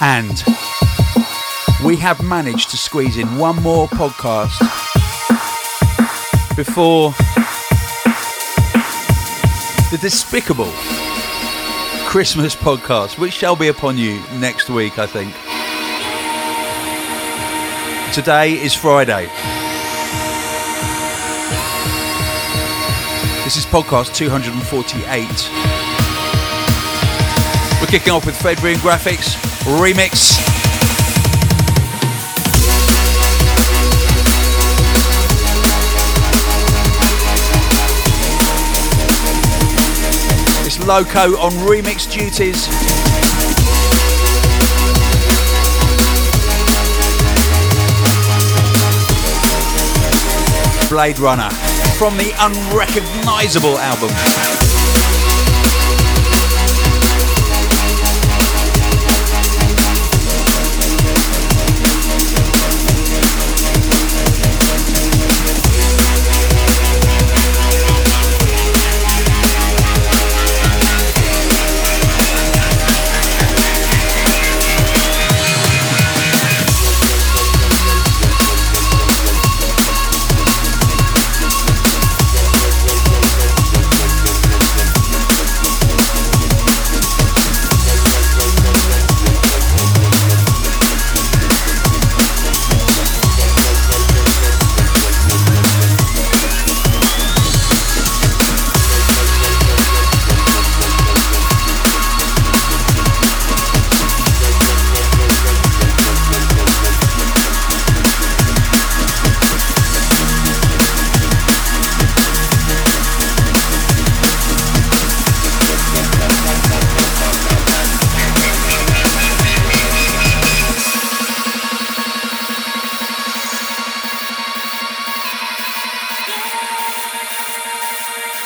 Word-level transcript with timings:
And 0.00 0.42
we 1.84 1.96
have 1.96 2.22
managed 2.22 2.70
to 2.70 2.78
squeeze 2.78 3.18
in 3.18 3.36
one 3.36 3.62
more 3.62 3.86
podcast 3.88 4.58
before 6.56 7.10
the 9.90 9.98
despicable 10.00 10.72
Christmas 12.06 12.56
podcast, 12.56 13.18
which 13.18 13.34
shall 13.34 13.56
be 13.56 13.68
upon 13.68 13.98
you 13.98 14.22
next 14.38 14.70
week, 14.70 14.98
I 14.98 15.06
think. 15.06 15.34
Today 18.14 18.52
is 18.52 18.74
Friday. 18.74 19.26
This 23.44 23.58
is 23.58 23.66
podcast 23.66 24.14
248. 24.14 25.26
We're 27.80 27.86
kicking 27.86 28.12
off 28.12 28.24
with 28.24 28.40
Fred 28.40 28.58
V 28.60 28.72
and 28.72 28.80
Grafix 28.80 29.49
remix. 29.64 30.38
It's 40.66 40.78
Loco 40.86 41.36
on 41.38 41.52
remix 41.66 42.10
duties. 42.10 42.68
Blade 50.88 51.18
Runner 51.18 51.50
from 51.98 52.16
the 52.16 52.32
unrecognizable 52.40 53.78
album. 53.78 54.79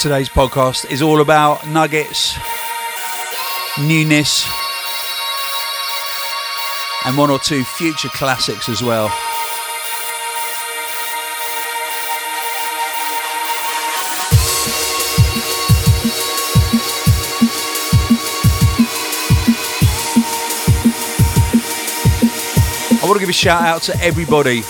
Today's 0.05 0.29
podcast 0.29 0.91
is 0.91 1.01
all 1.01 1.23
about 1.23 1.67
nuggets, 1.67 2.37
newness, 3.81 4.45
and 7.07 7.17
one 7.17 7.31
or 7.31 7.39
two 7.39 7.65
future 7.65 8.11
classics 8.11 8.69
as 8.69 8.83
well. 8.83 9.09
I 23.01 23.07
want 23.07 23.15
to 23.15 23.21
give 23.21 23.31
a 23.31 23.33
shout 23.33 23.63
out 23.63 23.81
to 23.85 23.99
everybody 24.03 24.65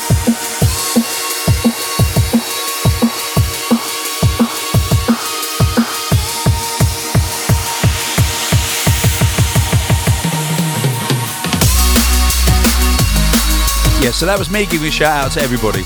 so 14.15 14.27
that 14.27 14.39
was 14.39 14.49
me 14.49 14.65
giving 14.65 14.87
a 14.87 14.95
shout 14.95 15.27
out 15.27 15.33
to 15.33 15.43
everybody. 15.43 15.83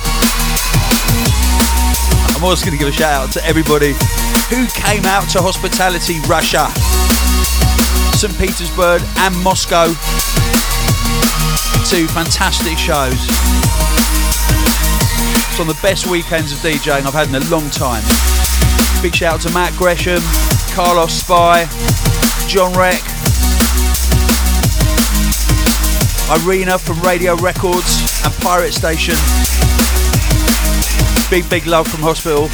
I'm 2.36 2.44
also 2.44 2.60
going 2.60 2.76
to 2.76 2.78
give 2.78 2.92
a 2.92 2.92
shout 2.92 3.24
out 3.24 3.32
to 3.32 3.44
everybody 3.48 3.96
who 4.52 4.68
came 4.76 5.08
out 5.08 5.32
to 5.32 5.40
Hospitality 5.40 6.20
Russia, 6.28 6.68
St. 8.20 8.28
Petersburg, 8.36 9.00
and 9.24 9.32
Moscow. 9.40 9.88
Two 11.88 12.04
fantastic 12.12 12.76
shows. 12.76 13.16
It's 15.48 15.56
one 15.56 15.72
of 15.72 15.74
the 15.74 15.80
best 15.80 16.04
weekends 16.04 16.52
of 16.52 16.60
DJing 16.60 17.08
I've 17.08 17.16
had 17.16 17.32
in 17.32 17.40
a 17.40 17.44
long 17.48 17.72
time. 17.72 18.04
Big 19.00 19.16
shout 19.16 19.40
out 19.40 19.48
to 19.48 19.50
Matt 19.56 19.72
Gresham, 19.80 20.20
Carlos 20.76 21.16
Spy, 21.16 21.64
John 22.44 22.76
Reck, 22.76 23.00
Irina 26.28 26.76
from 26.76 27.00
Radio 27.00 27.34
Records 27.40 28.17
and 28.28 28.42
Pirate 28.42 28.72
Station. 28.72 29.14
Big, 31.30 31.48
big 31.48 31.66
love 31.66 31.86
from 31.86 32.00
Hospital. 32.00 32.48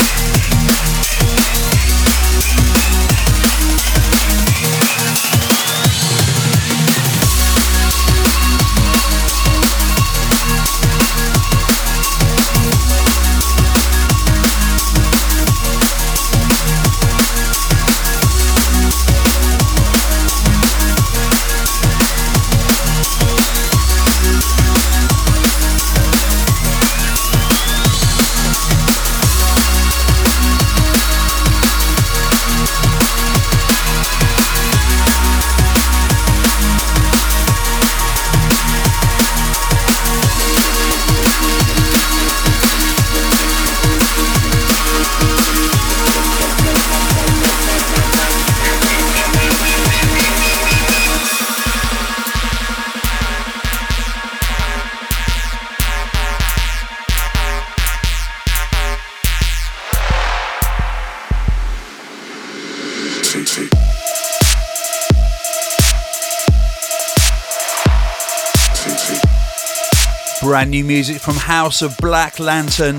Brand 70.55 70.71
new 70.71 70.85
music 70.85 71.21
from 71.21 71.35
House 71.35 71.83
of 71.83 71.97
Black 71.97 72.39
Lantern. 72.39 72.99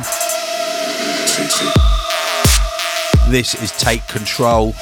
This 3.29 3.55
is 3.55 3.71
Take 3.71 4.05
Control. 4.07 4.75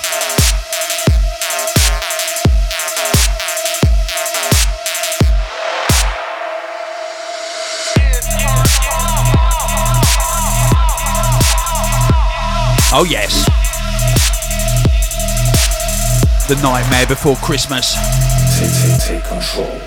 Oh, 12.91 13.05
yes. 13.07 13.45
The 16.47 16.59
Nightmare 16.63 17.05
Before 17.05 17.35
Christmas 17.35 18.22
take 18.69 19.23
control. 19.27 19.83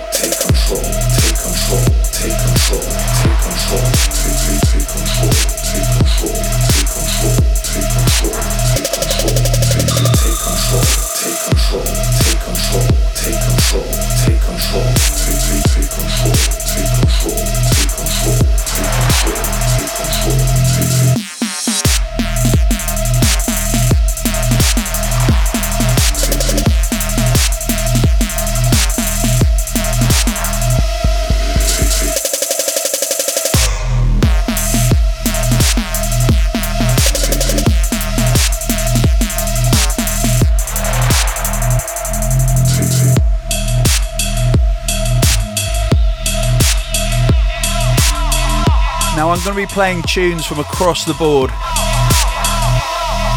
Going 49.47 49.65
to 49.65 49.73
be 49.73 49.73
playing 49.73 50.03
tunes 50.03 50.45
from 50.45 50.59
across 50.59 51.05
the 51.05 51.15
board 51.15 51.51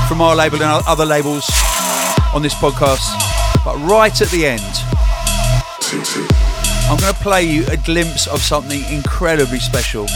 from 0.08 0.22
our 0.22 0.36
label 0.36 0.56
and 0.56 0.84
other 0.88 1.06
labels 1.06 1.48
on 2.34 2.42
this 2.42 2.56
podcast. 2.56 3.06
But 3.64 3.78
right 3.88 4.20
at 4.20 4.28
the 4.30 4.48
end, 4.48 4.64
I'm 6.90 6.98
going 7.00 7.14
to 7.14 7.20
play 7.22 7.44
you 7.44 7.64
a 7.68 7.78
glimpse 7.78 8.26
of 8.26 8.42
something 8.42 8.82
incredibly 8.92 9.60
special. 9.60 10.08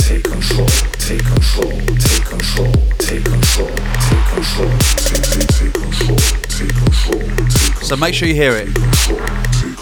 Take 0.00 0.24
control, 0.24 0.66
take 0.98 1.24
control, 1.24 1.70
take 1.96 2.26
control, 2.26 2.72
take 2.98 3.24
control, 3.24 3.72
take 4.04 4.26
control, 4.28 4.68
take, 5.08 5.22
take, 5.24 5.48
take 5.48 5.72
control, 5.72 6.16
take 6.18 6.74
control, 6.74 7.18
take 7.18 7.54
control. 7.56 7.82
So 7.82 7.96
make 7.96 8.12
sure 8.12 8.28
you 8.28 8.34
hear 8.34 8.52
it. 8.54 9.37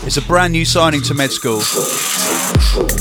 It's 0.07 0.17
a 0.17 0.23
brand 0.23 0.53
new 0.53 0.65
signing 0.65 1.03
to 1.03 1.15
med 1.15 1.33
school 1.33 1.61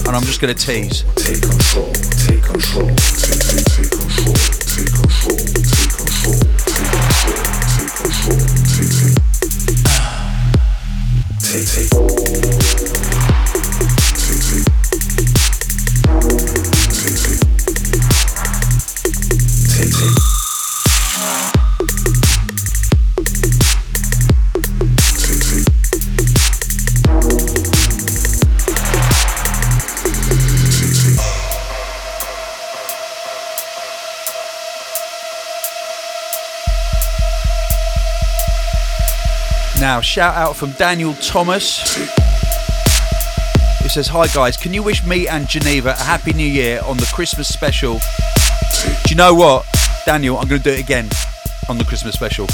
and 0.08 0.16
I'm 0.16 0.24
just 0.24 0.42
going 0.42 0.54
to 0.56 0.60
tease. 0.60 1.04
Take 1.16 1.40
control, 1.44 1.92
take 1.94 2.42
control, 2.44 2.88
take, 2.88 3.40
take, 3.46 3.66
take 3.66 3.92
control, 3.92 4.34
take 4.34 4.90
control, 4.92 5.38
take 5.38 5.94
control, 5.94 6.42
take 6.66 6.90
control, 6.90 7.46
take 7.78 7.94
control, 8.02 8.42
take, 8.74 8.90
take. 8.98 9.22
Take, 11.40 12.20
take. 12.20 12.25
Now. 39.96 40.02
Shout 40.02 40.36
out 40.36 40.58
from 40.58 40.72
Daniel 40.72 41.14
Thomas. 41.16 41.98
It 43.86 43.90
says, 43.90 44.10
Hi 44.10 44.28
guys, 44.28 44.58
can 44.58 44.74
you 44.74 44.84
wish 44.84 45.06
me 45.06 45.26
and 45.26 45.48
Geneva 45.48 45.92
a 45.92 46.04
happy 46.04 46.34
new 46.34 46.46
year 46.46 46.82
on 46.84 46.98
the 46.98 47.10
Christmas 47.14 47.48
special? 47.48 48.00
Do 48.84 49.10
you 49.10 49.16
know 49.16 49.34
what, 49.34 49.66
Daniel? 50.06 50.38
I'm 50.38 50.50
going 50.50 50.62
to 50.62 50.70
do 50.70 50.76
it 50.76 50.82
again 50.82 51.08
on 51.70 51.78
the 51.78 51.86
Christmas 51.86 52.14
special. 52.14 52.46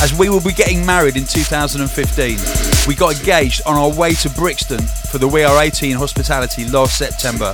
As 0.00 0.16
we 0.16 0.28
will 0.28 0.42
be 0.42 0.52
getting 0.52 0.86
married 0.86 1.16
in 1.16 1.24
2015, 1.24 2.38
we 2.86 2.94
got 2.94 3.18
engaged 3.18 3.62
on 3.66 3.74
our 3.74 3.92
way 3.92 4.12
to 4.14 4.30
Brixton 4.30 4.82
for 4.82 5.18
the 5.18 5.26
We 5.26 5.42
Are 5.42 5.60
18 5.60 5.96
hospitality 5.96 6.68
last 6.68 6.98
September. 6.98 7.50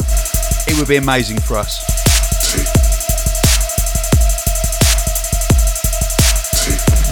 It 0.66 0.76
would 0.78 0.88
be 0.88 0.96
amazing 0.96 1.40
for 1.40 1.56
us. 1.56 2.01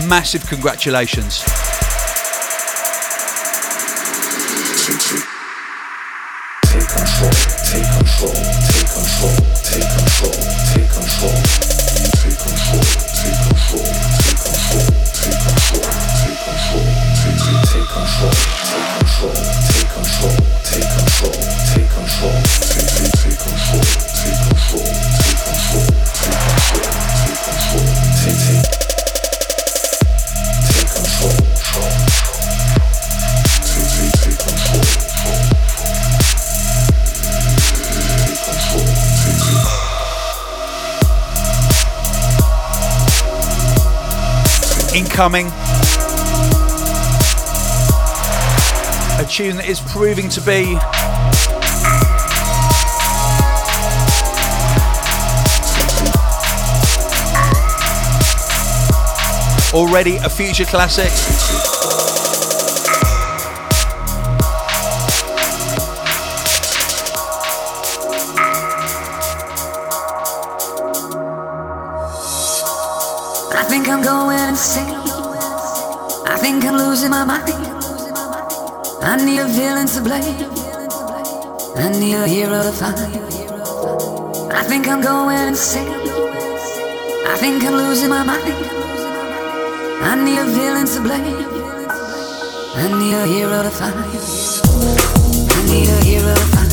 Massive 0.08 0.47
congratulations. 0.47 1.41
Take 6.64 6.88
control, 6.88 7.31
take 7.64 7.88
control, 7.97 8.35
take 8.69 8.88
control, 8.93 9.39
Incoming. 45.20 45.49
A 49.19 49.26
tune 49.28 49.56
that 49.56 49.67
is 49.69 49.78
proving 49.78 50.31
to 50.31 50.40
be 50.40 50.78
already 59.78 60.16
a 60.16 60.30
future 60.30 60.64
classic. 60.64 61.12
I 73.52 73.64
think 73.68 73.87
I'm 73.87 74.02
going 74.02 74.49
insane. 74.49 75.00
I 76.40 76.42
think 76.42 76.64
I'm 76.64 76.78
losing 76.78 77.11
my 77.11 77.23
mind. 77.23 77.52
I 79.02 79.23
need 79.23 79.40
a 79.40 79.47
villain 79.47 79.87
to 79.88 80.00
blame. 80.00 80.40
I 81.76 81.90
need 82.00 82.14
a 82.14 82.26
hero 82.26 82.62
to 82.62 82.73
find. 82.73 82.97
I 84.50 84.62
think 84.62 84.88
I'm 84.88 85.02
going 85.02 85.49
insane. 85.49 85.92
I 87.28 87.37
think 87.37 87.62
I'm 87.62 87.75
losing 87.75 88.09
my 88.09 88.25
mind. 88.25 88.40
I 90.02 90.16
need 90.25 90.38
a 90.38 90.47
villain 90.47 90.87
to 90.87 91.00
blame. 91.02 91.44
I 92.75 92.88
need 92.99 93.12
a 93.12 93.26
hero 93.26 93.62
to 93.62 93.70
find. 93.70 93.94
I 95.44 95.61
need 95.68 95.90
a 95.90 96.04
hero 96.09 96.35
to 96.35 96.47
find. 96.54 96.73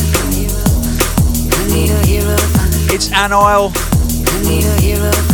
I 1.52 1.68
need 1.68 1.92
a 1.92 2.06
hero 2.08 2.36
to 2.38 2.48
find. 2.56 2.74
It's 2.94 3.10
Anile. 3.10 3.74
I 3.76 4.42
need 4.48 4.64
a 4.64 4.80
hero 4.80 5.27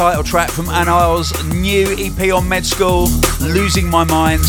title 0.00 0.24
track 0.24 0.50
from 0.50 0.64
Anile's 0.70 1.30
new 1.52 1.94
EP 1.98 2.32
on 2.32 2.48
Med 2.48 2.64
School, 2.64 3.06
Losing 3.38 3.86
My 3.86 4.02
Mind. 4.02 4.40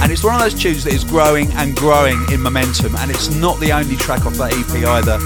And 0.00 0.10
it's 0.10 0.24
one 0.24 0.34
of 0.34 0.40
those 0.40 0.54
tunes 0.54 0.84
that 0.84 0.94
is 0.94 1.04
growing 1.04 1.52
and 1.52 1.76
growing 1.76 2.24
in 2.32 2.40
momentum, 2.40 2.96
and 2.96 3.10
it's 3.10 3.28
not 3.28 3.60
the 3.60 3.72
only 3.72 3.96
track 3.96 4.24
off 4.24 4.32
that 4.36 4.54
EP 4.54 4.70
either. 4.86 5.18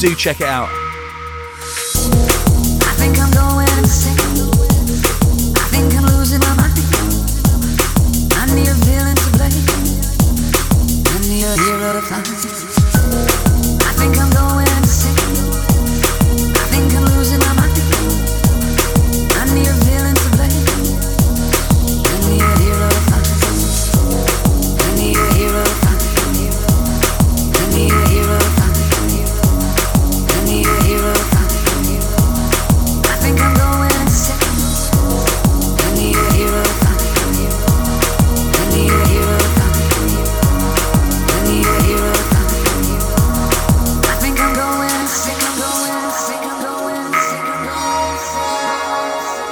Do 0.00 0.14
check 0.14 0.40
it 0.40 0.46
out. 0.46 0.83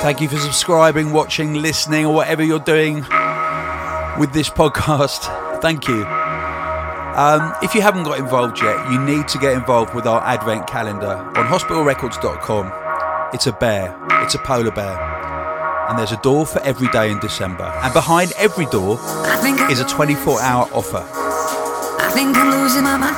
Thank 0.02 0.20
you 0.20 0.28
for 0.28 0.36
subscribing, 0.38 1.12
watching, 1.12 1.54
listening, 1.54 2.06
or 2.06 2.12
whatever 2.12 2.42
you're 2.42 2.58
doing 2.58 2.96
with 4.18 4.32
this 4.32 4.50
podcast. 4.50 5.20
Thank 5.62 5.86
you. 5.86 6.04
Um, 6.04 7.54
if 7.62 7.72
you 7.72 7.82
haven't 7.82 8.02
got 8.02 8.18
involved 8.18 8.60
yet, 8.60 8.90
you 8.90 8.98
need 8.98 9.28
to 9.28 9.38
get 9.38 9.52
involved 9.52 9.94
with 9.94 10.06
our 10.06 10.20
advent 10.22 10.66
calendar 10.66 11.06
on 11.06 11.46
hospitalrecords.com. 11.46 13.30
It's 13.32 13.46
a 13.46 13.52
bear, 13.52 13.96
it's 14.24 14.34
a 14.34 14.38
polar 14.38 14.72
bear, 14.72 14.98
and 15.88 15.96
there's 15.96 16.10
a 16.10 16.20
door 16.20 16.46
for 16.46 16.60
every 16.62 16.88
day 16.88 17.08
in 17.12 17.20
December. 17.20 17.70
And 17.84 17.94
behind 17.94 18.32
every 18.36 18.66
door 18.66 18.98
is 19.70 19.78
a 19.78 19.84
24 19.84 20.42
hour 20.42 20.68
offer. 20.72 21.06
I 22.02 22.10
think 22.12 22.36
I'm 22.36 22.50
losing 22.50 22.82
my 22.82 22.96
mind. 22.96 23.16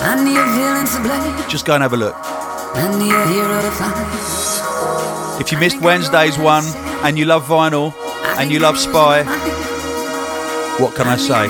I 0.00 0.24
need 0.24 0.38
a 0.38 0.46
villain 0.56 0.86
to 0.86 1.00
blame. 1.06 1.50
Just 1.50 1.66
go 1.66 1.74
and 1.74 1.82
have 1.82 1.92
a 1.92 1.98
look. 1.98 2.14
I 2.16 2.98
need 2.98 3.12
a 3.12 3.26
hero 3.28 3.60
to 3.60 3.70
find. 3.72 4.57
If 5.40 5.52
you 5.52 5.58
missed 5.58 5.80
Wednesday's 5.80 6.36
one 6.38 6.64
and 7.04 7.18
you 7.18 7.24
love 7.24 7.46
vinyl 7.46 7.94
and 8.38 8.50
you 8.50 8.58
love 8.58 8.76
Spy, 8.76 9.22
what 10.80 10.94
can 10.94 11.06
I 11.06 11.16
say? 11.16 11.46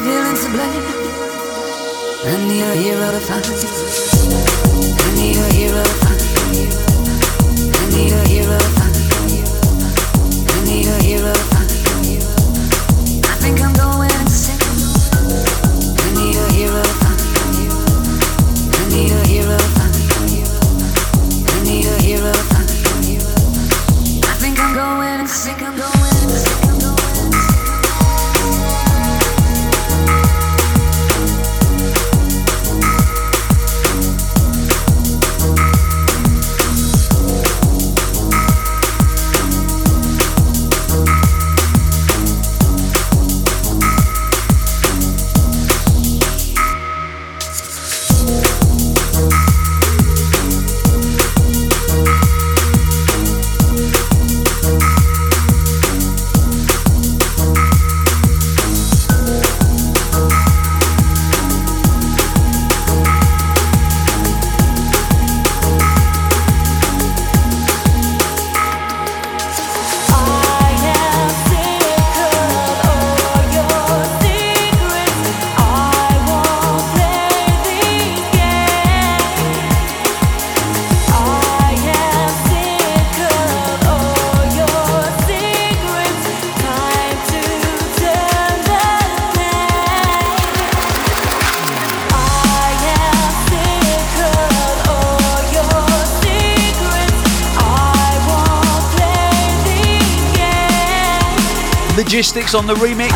Logistics 102.09 102.55
on 102.55 102.67
the 102.67 102.73
remix. 102.73 103.13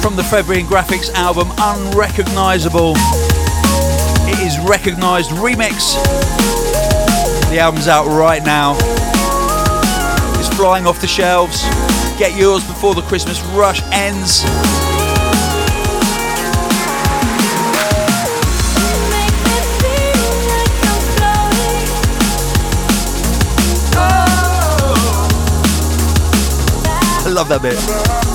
From 0.00 0.16
the 0.16 0.24
Fred 0.24 0.46
V 0.46 0.60
and 0.60 0.66
Grafix 0.66 1.12
album 1.12 1.50
Unrecognizable. 1.58 2.94
It 4.26 4.38
is 4.40 4.58
recognized 4.66 5.32
remix. 5.32 5.92
The 7.50 7.58
album's 7.58 7.88
out 7.88 8.06
right 8.06 8.42
now. 8.42 8.99
Flying 10.60 10.86
off 10.86 11.00
the 11.00 11.06
shelves. 11.06 11.62
Get 12.18 12.36
yours 12.36 12.62
before 12.66 12.94
the 12.94 13.00
Christmas 13.00 13.40
rush 13.54 13.80
ends. 13.92 14.42
I 27.24 27.30
love 27.32 27.48
that 27.48 27.62
bit. 27.62 28.29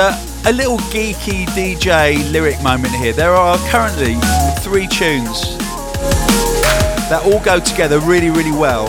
Uh, 0.00 0.16
a 0.46 0.52
little 0.52 0.78
geeky 0.94 1.44
DJ 1.46 2.30
lyric 2.30 2.62
moment 2.62 2.94
here. 2.94 3.12
There 3.12 3.32
are 3.32 3.58
currently 3.68 4.14
three 4.62 4.86
tunes 4.86 5.58
that 7.10 7.22
all 7.24 7.40
go 7.40 7.58
together 7.58 7.98
really, 7.98 8.30
really 8.30 8.52
well. 8.52 8.88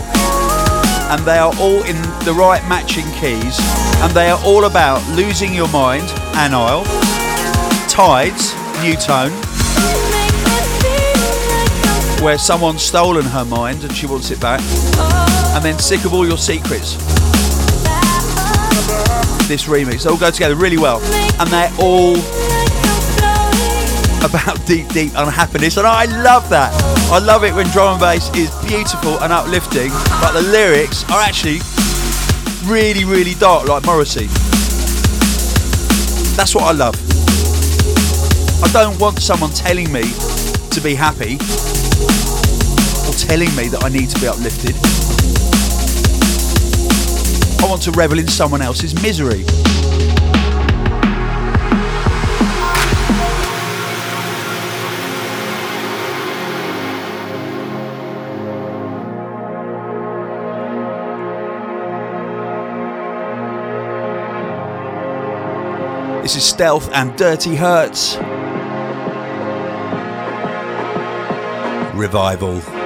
And 1.10 1.26
they 1.26 1.40
are 1.40 1.52
all 1.60 1.82
in 1.82 2.00
the 2.26 2.34
right 2.38 2.62
matching 2.70 3.06
keys. 3.20 3.58
And 4.04 4.14
they 4.14 4.30
are 4.30 4.40
all 4.46 4.66
about 4.66 5.02
losing 5.16 5.52
your 5.52 5.68
mind, 5.70 6.04
Anile, 6.36 6.84
Tides, 7.90 8.54
Nu:Tone, 8.84 9.32
where 12.24 12.38
someone's 12.38 12.84
stolen 12.84 13.26
her 13.26 13.46
mind 13.46 13.84
and 13.84 13.96
she 13.96 14.06
wants 14.06 14.30
it 14.30 14.40
back. 14.40 14.62
And 15.56 15.66
then 15.66 15.80
Sick 15.80 16.06
of 16.06 16.14
All 16.14 16.28
Your 16.28 16.38
Secrets 16.38 16.98
this 19.48 19.66
remix. 19.66 20.04
They 20.04 20.10
all 20.10 20.18
go 20.18 20.32
together 20.32 20.56
really 20.56 20.78
well, 20.78 21.00
and 21.40 21.50
they're 21.50 21.72
all 21.80 22.16
about 24.24 24.64
deep, 24.68 24.88
deep 24.90 25.12
unhappiness, 25.16 25.78
and 25.78 25.88
I 25.88 26.06
love 26.24 26.50
that. 26.50 26.74
I 27.12 27.20
love 27.20 27.44
it 27.44 27.54
when 27.54 27.68
drum 27.70 27.94
and 27.94 28.00
bass 28.00 28.30
is 28.36 28.52
beautiful 28.68 29.20
and 29.20 29.34
uplifting, 29.34 29.90
but 30.22 30.34
the 30.34 30.44
lyrics 30.44 31.04
are 31.10 31.22
actually 31.22 31.60
really, 32.66 33.06
really 33.06 33.34
dark, 33.36 33.68
like 33.68 33.86
Morrissey. 33.86 34.28
That's 36.36 36.54
what 36.54 36.66
I 36.66 36.72
love. 36.72 36.96
I 38.64 38.72
don't 38.72 39.00
want 39.00 39.20
someone 39.20 39.52
telling 39.52 39.92
me 39.92 40.04
to 40.70 40.82
be 40.82 40.94
happy 40.94 41.36
or 43.08 43.14
telling 43.18 43.50
me 43.56 43.68
that 43.70 43.82
I 43.84 43.90
need 43.90 44.10
to 44.10 44.20
be 44.22 44.28
uplifted. 44.28 44.99
I 47.80 47.82
to 47.82 47.92
revel 47.92 48.20
in 48.20 48.28
someone 48.28 48.62
else's 48.62 48.94
misery. 49.02 49.44
This 66.22 66.36
is 66.36 66.44
Stealth 66.44 66.90
and 66.92 67.18
Dirty 67.18 67.56
Hurts. 67.56 68.18
Revival. 71.96 72.79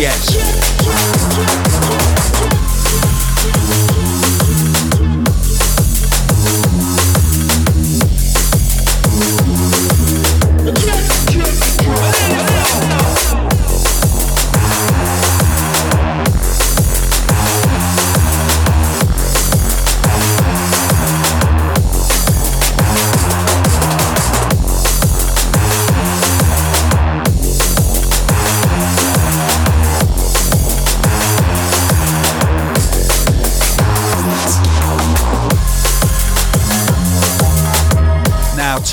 yes. 0.00 0.39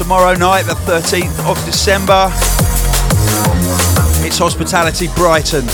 Tomorrow 0.07 0.35
night, 0.35 0.61
the 0.61 0.71
13th 0.71 1.37
of 1.51 1.57
December. 1.65 2.31
It's 4.25 4.37
Hospitality 4.37 5.07
Brighton. 5.17 5.65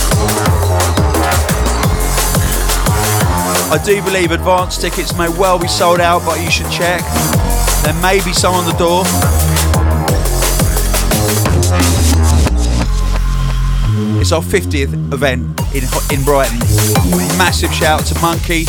I 3.69 3.79
do 3.85 4.01
believe 4.01 4.31
advance 4.31 4.79
tickets 4.79 5.15
may 5.15 5.29
well 5.29 5.59
be 5.59 5.67
sold 5.67 5.99
out, 5.99 6.25
but 6.25 6.43
you 6.43 6.49
should 6.49 6.71
check. 6.71 7.01
There 7.83 7.93
may 8.01 8.25
be 8.25 8.33
some 8.33 8.55
on 8.55 8.65
the 8.65 8.73
door. 8.73 9.03
It's 14.19 14.31
our 14.31 14.41
50th 14.41 15.13
event 15.13 15.61
in, 15.75 15.83
in 16.11 16.25
Brighton. 16.25 16.57
Massive 17.37 17.71
shout 17.71 18.01
out 18.01 18.07
to 18.07 18.19
Monkey. 18.19 18.65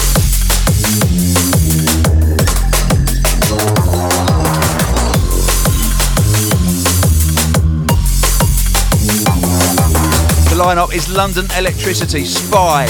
Lineup 10.65 10.95
is 10.95 11.15
London 11.15 11.45
Electricity, 11.59 12.25
Spy, 12.25 12.87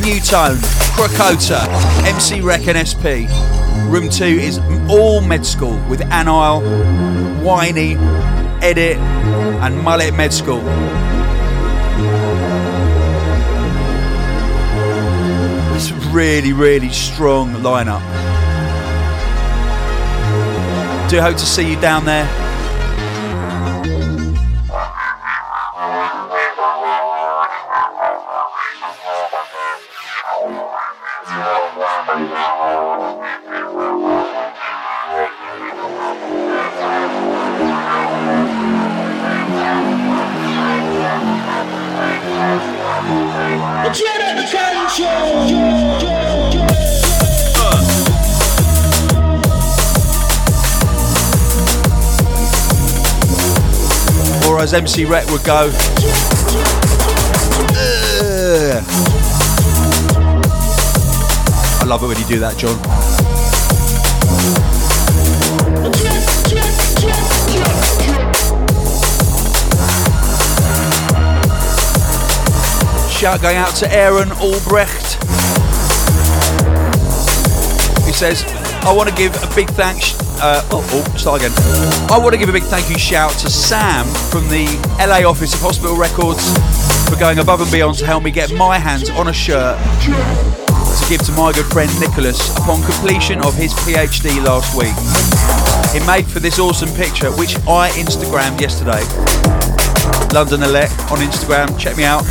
Nu:Tone, 0.00 0.56
Krakota, 0.96 1.68
MC 2.06 2.40
Wrec 2.40 2.66
and 2.66 2.78
SP. 2.80 3.28
Room 3.92 4.08
2 4.08 4.24
is 4.24 4.58
all 4.88 5.20
med 5.20 5.44
school 5.44 5.78
with 5.90 6.00
Anile, 6.10 6.62
Whiney, 7.42 7.96
Edit, 8.62 8.96
and 9.60 9.78
Mullet 9.82 10.14
Med 10.14 10.32
School. 10.32 10.62
It's 15.76 15.90
a 15.90 16.10
really, 16.14 16.54
really 16.54 16.88
strong 16.88 17.52
lineup. 17.56 18.00
Do 21.10 21.20
hope 21.20 21.36
to 21.36 21.46
see 21.46 21.68
you 21.70 21.78
down 21.82 22.06
there. 22.06 22.49
As 54.60 54.74
MC 54.74 55.04
Wrec 55.04 55.28
would 55.32 55.42
go. 55.42 55.72
I 61.80 61.84
love 61.86 62.02
it 62.04 62.06
when 62.06 62.18
you 62.18 62.26
do 62.26 62.38
that, 62.40 62.58
John. 62.58 62.99
Shout 73.20 73.42
going 73.42 73.58
out 73.58 73.74
to 73.76 73.92
Aaron 73.92 74.32
Albrecht. 74.40 75.20
He 78.06 78.14
says, 78.14 78.44
I 78.80 78.94
want 78.96 79.10
to 79.10 79.14
give 79.14 79.36
a 79.42 79.54
big 79.54 79.68
thanks 79.68 80.18
uh, 80.40 80.66
oh, 80.70 80.80
oh, 80.90 81.16
start 81.18 81.42
again. 81.42 81.52
I 82.10 82.16
want 82.16 82.32
to 82.32 82.38
give 82.38 82.48
a 82.48 82.52
big 82.52 82.62
thank 82.62 82.88
you 82.88 82.98
shout 82.98 83.32
to 83.40 83.50
Sam 83.50 84.06
from 84.30 84.48
the 84.48 84.64
LA 84.98 85.28
office 85.28 85.52
of 85.52 85.60
Hospital 85.60 85.98
Records 85.98 86.40
for 87.10 87.20
going 87.20 87.40
above 87.40 87.60
and 87.60 87.70
beyond 87.70 87.98
to 87.98 88.06
help 88.06 88.22
me 88.22 88.30
get 88.30 88.54
my 88.54 88.78
hands 88.78 89.10
on 89.10 89.28
a 89.28 89.34
shirt 89.34 89.76
to 90.00 91.08
give 91.10 91.20
to 91.26 91.32
my 91.32 91.52
good 91.52 91.66
friend 91.66 91.92
Nicholas 92.00 92.56
upon 92.56 92.82
completion 92.84 93.44
of 93.44 93.54
his 93.54 93.74
PhD 93.84 94.42
last 94.42 94.74
week. 94.74 94.96
It 95.94 96.06
made 96.06 96.26
for 96.26 96.40
this 96.40 96.58
awesome 96.58 96.88
picture, 96.96 97.30
which 97.32 97.56
I 97.68 97.90
Instagrammed 98.00 98.62
yesterday. 98.62 99.59
London 100.32 100.62
Elect 100.62 100.92
on 101.10 101.18
Instagram, 101.18 101.76
check 101.78 101.96
me 101.96 102.04
out. 102.04 102.22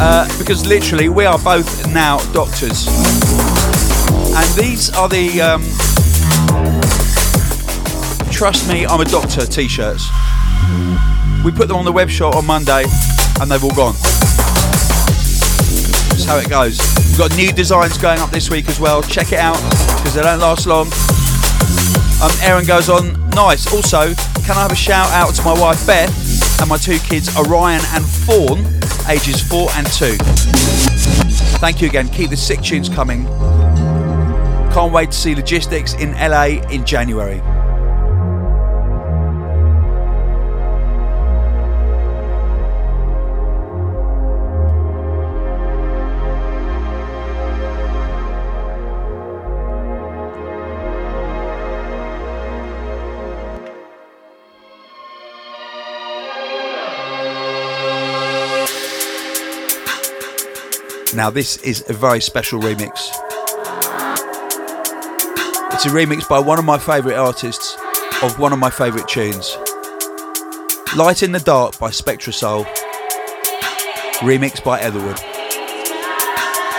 Uh, 0.00 0.26
because 0.38 0.66
literally, 0.66 1.10
we 1.10 1.26
are 1.26 1.38
both 1.38 1.86
now 1.92 2.18
doctors. 2.32 2.86
And 4.34 4.48
these 4.56 4.90
are 4.94 5.08
the 5.08 5.40
um, 5.40 5.62
Trust 8.30 8.68
Me, 8.68 8.86
I'm 8.86 9.00
a 9.00 9.04
Doctor 9.04 9.44
t 9.44 9.68
shirts. 9.68 10.08
We 11.44 11.52
put 11.52 11.68
them 11.68 11.76
on 11.76 11.84
the 11.84 11.92
web 11.92 12.08
shop 12.08 12.36
on 12.36 12.46
Monday 12.46 12.84
and 13.40 13.50
they've 13.50 13.62
all 13.62 13.74
gone. 13.74 13.94
That's 16.08 16.24
how 16.24 16.38
it 16.38 16.48
goes. 16.48 16.78
We've 17.10 17.18
got 17.18 17.36
new 17.36 17.52
designs 17.52 17.98
going 17.98 18.20
up 18.20 18.30
this 18.30 18.48
week 18.48 18.68
as 18.68 18.80
well. 18.80 19.02
Check 19.02 19.32
it 19.32 19.38
out 19.38 19.60
because 19.98 20.14
they 20.14 20.22
don't 20.22 20.40
last 20.40 20.66
long. 20.66 20.86
Um, 22.22 22.30
Aaron 22.42 22.64
goes 22.64 22.88
on, 22.88 23.28
nice. 23.30 23.70
Also, 23.74 24.14
can 24.42 24.56
I 24.56 24.62
have 24.62 24.72
a 24.72 24.76
shout 24.76 25.10
out 25.12 25.34
to 25.34 25.42
my 25.42 25.52
wife 25.58 25.86
Beth 25.86 26.19
and 26.60 26.68
my 26.68 26.76
two 26.76 26.98
kids 26.98 27.34
Orion 27.36 27.80
and 27.92 28.04
Fawn, 28.04 28.58
ages 29.08 29.40
four 29.42 29.70
and 29.72 29.86
two. 29.92 30.16
Thank 31.58 31.80
you 31.80 31.88
again. 31.88 32.08
Keep 32.08 32.30
the 32.30 32.36
sick 32.36 32.60
tunes 32.60 32.88
coming. 32.88 33.24
Can't 34.72 34.92
wait 34.92 35.10
to 35.10 35.16
see 35.16 35.34
Logistics 35.34 35.94
in 35.94 36.12
LA 36.12 36.62
in 36.70 36.84
January. 36.84 37.40
Now, 61.12 61.28
this 61.28 61.56
is 61.58 61.84
a 61.88 61.92
very 61.92 62.20
special 62.20 62.60
remix. 62.60 63.10
It's 65.72 65.84
a 65.84 65.88
remix 65.88 66.28
by 66.28 66.38
one 66.38 66.58
of 66.58 66.64
my 66.64 66.78
favourite 66.78 67.16
artists 67.16 67.76
of 68.22 68.38
one 68.38 68.52
of 68.52 68.60
my 68.60 68.70
favourite 68.70 69.08
tunes. 69.08 69.56
Light 70.96 71.24
in 71.24 71.32
the 71.32 71.42
Dark 71.44 71.78
by 71.80 71.90
SpectraSoul, 71.90 72.64
remixed 74.20 74.62
by 74.62 74.80
Etherwood. 74.80 75.18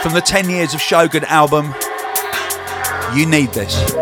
From 0.02 0.14
the 0.14 0.22
10 0.22 0.50
Years 0.50 0.74
of 0.74 0.82
Shogun 0.82 1.26
album, 1.26 1.74
You 3.14 3.26
Need 3.26 3.52
This. 3.52 4.01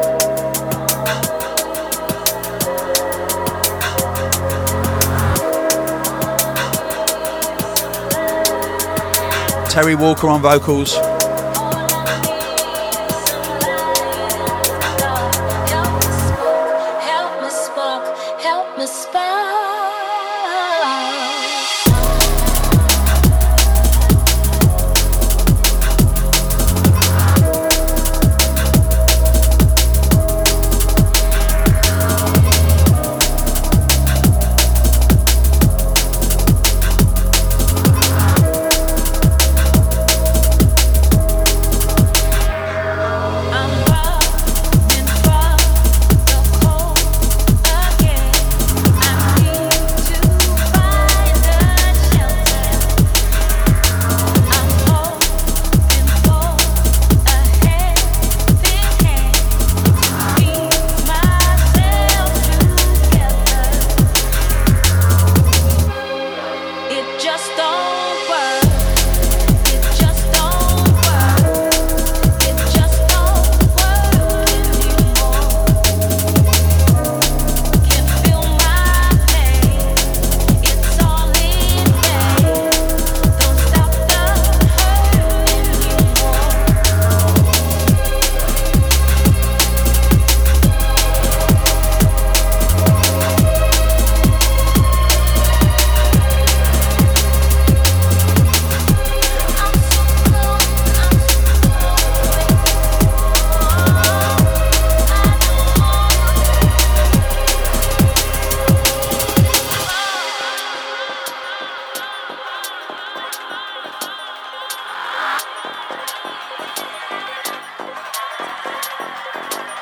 Terri 9.70 9.96
Walker 9.96 10.28
on 10.28 10.42
vocals. 10.42 11.09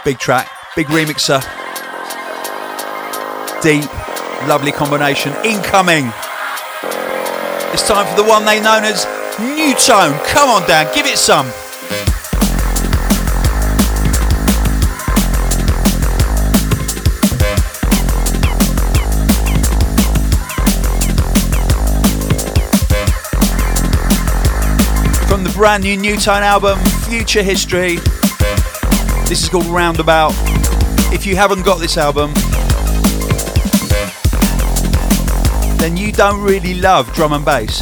Big 0.08 0.20
track, 0.20 0.50
big 0.78 0.88
remixer. 0.88 1.42
Deep, 3.62 3.84
lovely 4.48 4.72
combination. 4.72 5.34
Incoming. 5.44 6.14
It's 7.74 7.86
time 7.86 8.08
for 8.08 8.16
the 8.16 8.26
one 8.26 8.46
they 8.46 8.62
known 8.62 8.86
as 8.86 9.06
Nu:Tone. 9.38 10.18
Come 10.28 10.50
on, 10.50 10.66
Dan, 10.66 10.88
give 10.96 11.06
it 11.06 11.18
some. 11.18 11.48
From 25.28 25.44
the 25.44 25.52
brand 25.54 25.84
new 25.84 25.98
Nu:Tone 25.98 26.44
album, 26.44 26.80
Future 27.10 27.44
History. 27.44 28.00
This 29.28 29.44
is 29.44 29.50
called 29.50 29.66
Roundabout. 29.66 30.32
If 31.12 31.26
you 31.26 31.36
haven't 31.36 31.64
got 31.64 31.80
this 31.80 31.98
album, 31.98 32.34
then 35.78 35.98
you 35.98 36.14
don't 36.14 36.42
really 36.42 36.76
love 36.76 37.12
drum 37.14 37.34
and 37.34 37.44
bass. 37.44 37.82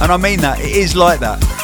And 0.00 0.10
I 0.10 0.16
mean 0.16 0.40
that, 0.40 0.58
it 0.60 0.74
is 0.74 0.96
like 0.96 1.20
that. 1.20 1.55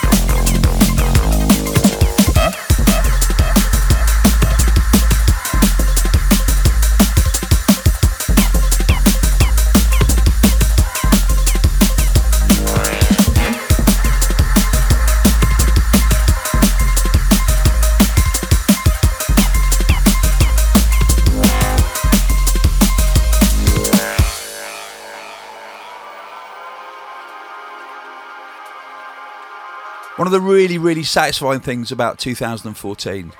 Of 30.32 30.42
the 30.42 30.48
really, 30.48 30.78
really 30.78 31.02
satisfying 31.02 31.60
things 31.60 31.92
about 31.92 32.18
2014 32.18 33.32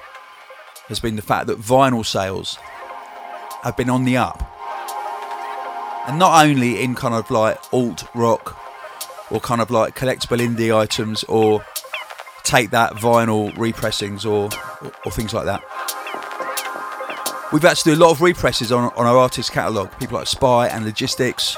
has 0.88 1.00
been 1.00 1.16
the 1.16 1.22
fact 1.22 1.46
that 1.46 1.59
vinyl 1.59 2.05
sales 2.05 2.59
have 3.62 3.76
been 3.76 3.88
on 3.88 4.05
the 4.05 4.16
up. 4.16 4.48
And 6.07 6.18
not 6.18 6.44
only 6.44 6.83
in 6.83 6.94
kind 6.94 7.14
of 7.14 7.31
like 7.31 7.59
alt 7.72 8.05
rock 8.14 8.59
or 9.31 9.40
kind 9.40 9.61
of 9.61 9.70
like 9.70 9.96
collectible 9.96 10.38
indie 10.38 10.76
items 10.76 11.24
or 11.24 11.64
take 12.42 12.70
that 12.70 12.92
vinyl 12.94 13.57
repressings 13.57 14.26
or, 14.26 14.50
or, 15.07 15.12
things 15.12 15.33
like 15.33 15.46
that. 15.46 15.62
We've 17.52 17.62
had 17.62 17.76
to 17.76 17.85
do 17.85 17.94
a 17.94 18.00
lot 18.00 18.11
of 18.11 18.20
represses 18.20 18.72
on, 18.72 18.92
on 18.96 19.07
our 19.07 19.16
artist 19.16 19.52
catalogue. 19.52 19.98
People 19.98 20.18
like 20.18 20.26
Spy 20.26 20.68
and 20.68 20.85
Logistics. 20.85 21.57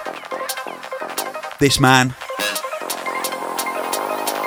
This 1.59 1.81
man, 1.81 2.15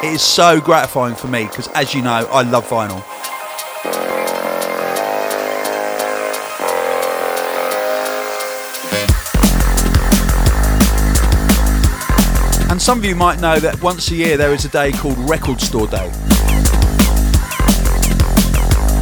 It 0.03 0.13
is 0.13 0.21
so 0.21 0.61
gratifying 0.61 1.15
for 1.15 1.27
me 1.27 1.45
because, 1.45 1.67
as 1.69 1.95
you 1.95 2.03
know, 2.03 2.27
I 2.31 2.43
love 2.43 2.69
vinyl. 2.69 3.03
And 12.69 12.79
some 12.79 12.99
of 12.99 13.05
you 13.05 13.15
might 13.15 13.41
know 13.41 13.59
that 13.59 13.81
once 13.81 14.11
a 14.11 14.15
year 14.15 14.37
there 14.37 14.53
is 14.53 14.65
a 14.65 14.69
day 14.69 14.91
called 14.91 15.17
Record 15.27 15.59
Store 15.59 15.87
Day. 15.87 16.11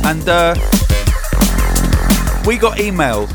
And 0.05 0.29
uh, 0.29 0.55
we 2.45 2.58
got 2.58 2.77
emailed 2.77 3.29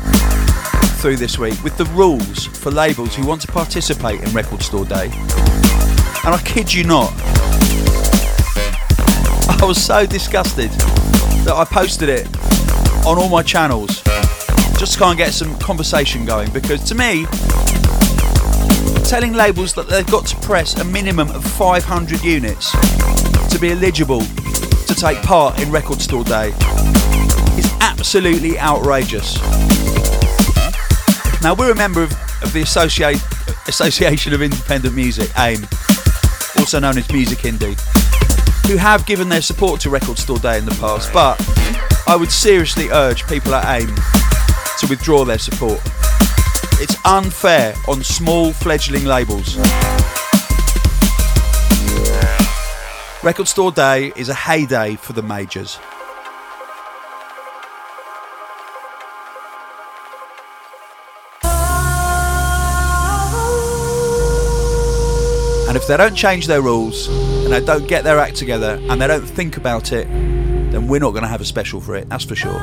through 0.99 1.17
this 1.17 1.37
week 1.37 1.63
with 1.63 1.77
the 1.77 1.85
rules 1.93 2.47
for 2.47 2.71
labels 2.71 3.13
who 3.13 3.27
want 3.27 3.41
to 3.41 3.47
participate 3.47 4.19
in 4.21 4.31
Record 4.33 4.63
Store 4.63 4.85
Day. 4.85 5.11
And 6.23 6.33
I 6.33 6.41
kid 6.43 6.73
you 6.73 6.85
not, 6.85 7.11
I 9.61 9.65
was 9.65 9.83
so 9.83 10.07
disgusted 10.07 10.71
that 11.45 11.53
I 11.55 11.63
posted 11.65 12.09
it 12.09 12.27
on 13.05 13.19
all 13.19 13.29
my 13.29 13.43
channels 13.43 14.01
just 14.79 14.93
to 14.93 14.99
kind 14.99 15.11
of 15.11 15.17
get 15.19 15.33
some 15.33 15.55
conversation 15.59 16.25
going 16.25 16.51
because 16.51 16.83
to 16.85 16.95
me, 16.95 17.25
telling 19.05 19.33
labels 19.33 19.75
that 19.75 19.85
they've 19.87 20.09
got 20.09 20.25
to 20.25 20.35
press 20.37 20.79
a 20.79 20.83
minimum 20.83 21.29
of 21.29 21.45
500 21.45 22.23
units 22.23 22.71
to 23.51 23.59
be 23.59 23.69
eligible 23.69 24.21
to 24.21 24.95
take 24.95 25.21
part 25.21 25.61
in 25.61 25.71
Record 25.71 26.01
Store 26.01 26.23
Day 26.23 26.47
is 27.55 27.71
absolutely 27.81 28.57
outrageous. 28.57 29.39
Now, 31.43 31.53
we're 31.53 31.71
a 31.71 31.75
member 31.75 32.01
of, 32.01 32.11
of 32.41 32.51
the 32.51 32.61
Associate, 32.63 33.21
Association 33.67 34.33
of 34.33 34.41
Independent 34.41 34.95
Music, 34.95 35.29
AIM, 35.37 35.67
also 36.57 36.79
known 36.79 36.97
as 36.97 37.11
Music 37.11 37.39
Indie, 37.39 37.77
who 38.67 38.77
have 38.77 39.05
given 39.05 39.29
their 39.29 39.41
support 39.41 39.81
to 39.81 39.89
Record 39.89 40.17
Store 40.17 40.39
Day 40.39 40.57
in 40.57 40.65
the 40.65 40.75
past, 40.79 41.11
but 41.13 41.39
I 42.07 42.15
would 42.15 42.31
seriously 42.31 42.89
urge 42.89 43.27
people 43.27 43.53
at 43.53 43.81
AIM 43.81 43.95
to 44.79 44.87
withdraw 44.87 45.25
their 45.25 45.39
support. 45.39 45.79
It's 46.79 46.95
unfair 47.05 47.75
on 47.87 48.03
small 48.03 48.51
fledgling 48.53 49.05
labels. 49.05 49.57
Record 53.23 53.47
Store 53.47 53.71
Day 53.71 54.11
is 54.15 54.29
a 54.29 54.33
heyday 54.33 54.95
for 54.95 55.13
the 55.13 55.21
majors. 55.21 55.79
And 65.67 65.77
if 65.77 65.87
they 65.87 65.95
don't 65.95 66.15
change 66.15 66.47
their 66.47 66.61
rules 66.61 67.07
and 67.51 67.61
they 67.61 67.65
don't 67.65 67.85
get 67.85 68.05
their 68.05 68.17
act 68.17 68.37
together 68.37 68.79
and 68.83 69.01
they 69.01 69.07
don't 69.07 69.25
think 69.25 69.57
about 69.57 69.91
it, 69.91 70.07
then 70.71 70.87
we're 70.87 71.01
not 71.01 71.11
going 71.11 71.23
to 71.23 71.27
have 71.27 71.41
a 71.41 71.45
special 71.45 71.81
for 71.81 71.95
it, 71.95 72.07
that's 72.07 72.23
for 72.23 72.33
sure. 72.33 72.57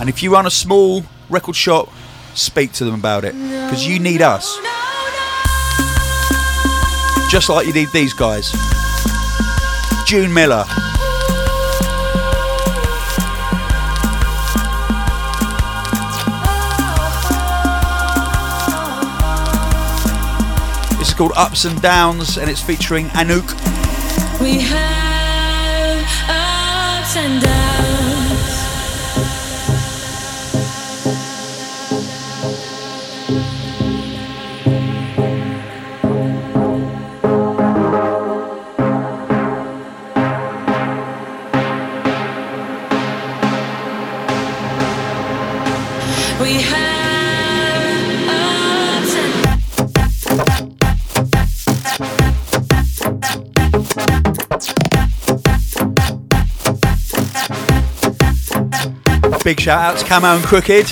And 0.00 0.08
if 0.08 0.24
you 0.24 0.32
run 0.32 0.46
a 0.46 0.50
small 0.50 1.04
record 1.30 1.54
shop, 1.54 1.88
speak 2.34 2.72
to 2.72 2.84
them 2.84 2.94
about 2.94 3.24
it 3.24 3.32
because 3.34 3.86
you 3.86 4.00
need 4.00 4.22
us. 4.22 4.58
Just 7.30 7.48
like 7.48 7.66
you 7.68 7.72
need 7.72 7.88
these 7.92 8.12
guys. 8.12 8.50
June 10.04 10.34
Miller. 10.34 10.64
Called 21.24 21.38
Ups 21.38 21.64
and 21.64 21.80
Downs 21.80 22.36
and 22.36 22.50
it's 22.50 22.60
featuring 22.60 23.06
Anouk. 23.08 23.48
Big 59.44 59.60
shout 59.60 59.78
out 59.78 59.98
to 59.98 60.06
Camo 60.06 60.36
and 60.36 60.42
Krooked. 60.42 60.90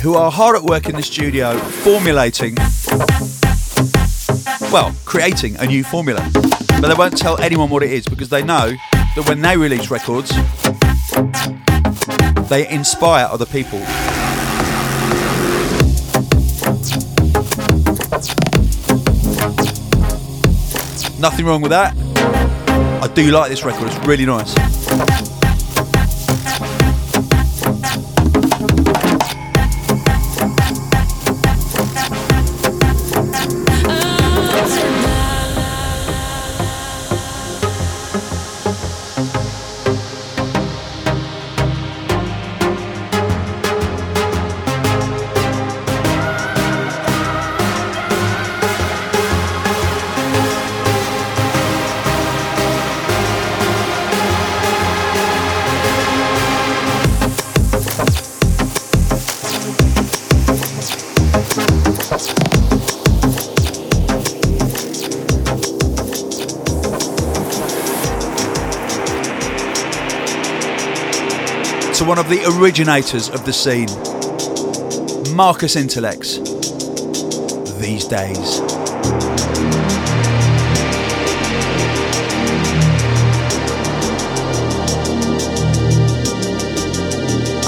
who 0.00 0.14
are 0.14 0.32
hard 0.32 0.56
at 0.56 0.64
work 0.64 0.88
in 0.88 0.96
the 0.96 1.02
studio 1.02 1.56
formulating, 1.58 2.56
well, 4.72 4.92
creating 5.04 5.54
a 5.58 5.66
new 5.66 5.84
formula. 5.84 6.28
But 6.80 6.88
they 6.88 6.94
won't 6.94 7.16
tell 7.16 7.40
anyone 7.40 7.70
what 7.70 7.82
it 7.82 7.90
is 7.90 8.06
because 8.06 8.28
they 8.28 8.42
know 8.42 8.76
that 9.16 9.26
when 9.26 9.40
they 9.40 9.56
release 9.56 9.90
records, 9.90 10.30
they 12.50 12.68
inspire 12.68 13.26
other 13.30 13.46
people. 13.46 13.78
Nothing 21.18 21.46
wrong 21.46 21.62
with 21.62 21.70
that. 21.70 21.94
I 23.02 23.10
do 23.14 23.30
like 23.30 23.48
this 23.48 23.64
record, 23.64 23.88
it's 23.88 24.06
really 24.06 24.26
nice. 24.26 24.75
Of 72.26 72.32
the 72.32 72.58
originators 72.58 73.28
of 73.28 73.46
the 73.46 73.52
scene, 73.52 73.86
Marcus 75.36 75.76
Intalex. 75.76 76.38
These 77.80 78.06
days. 78.06 78.58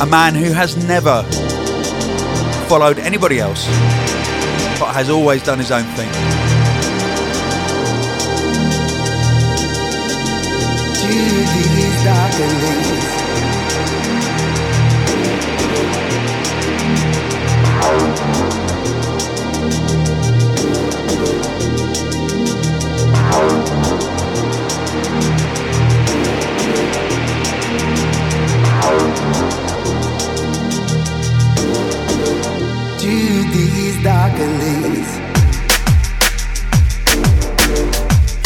A 0.00 0.06
man 0.06 0.34
who 0.34 0.52
has 0.52 0.76
never 0.88 1.22
followed 2.68 2.98
anybody 2.98 3.38
else, 3.38 3.64
but 4.80 4.92
has 4.92 5.08
always 5.08 5.44
done 5.44 5.60
his 5.60 5.70
own 5.70 5.84
thing. 5.94 6.48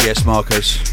Yes, 0.03 0.25
Marcus. 0.25 0.92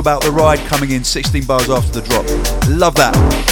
About 0.00 0.22
the 0.22 0.30
ride 0.30 0.58
coming 0.60 0.90
in 0.90 1.04
16 1.04 1.44
bars 1.44 1.68
after 1.68 2.00
the 2.00 2.08
drop. 2.08 2.24
Love 2.68 2.94
that. 2.96 3.49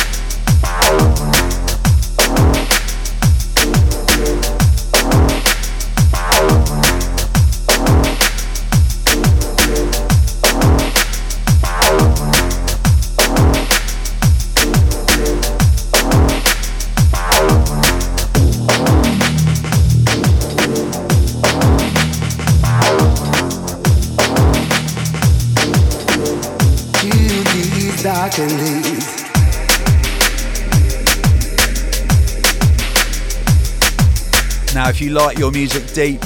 You 35.08 35.14
like 35.14 35.38
your 35.38 35.50
music 35.50 35.86
deep 35.94 36.22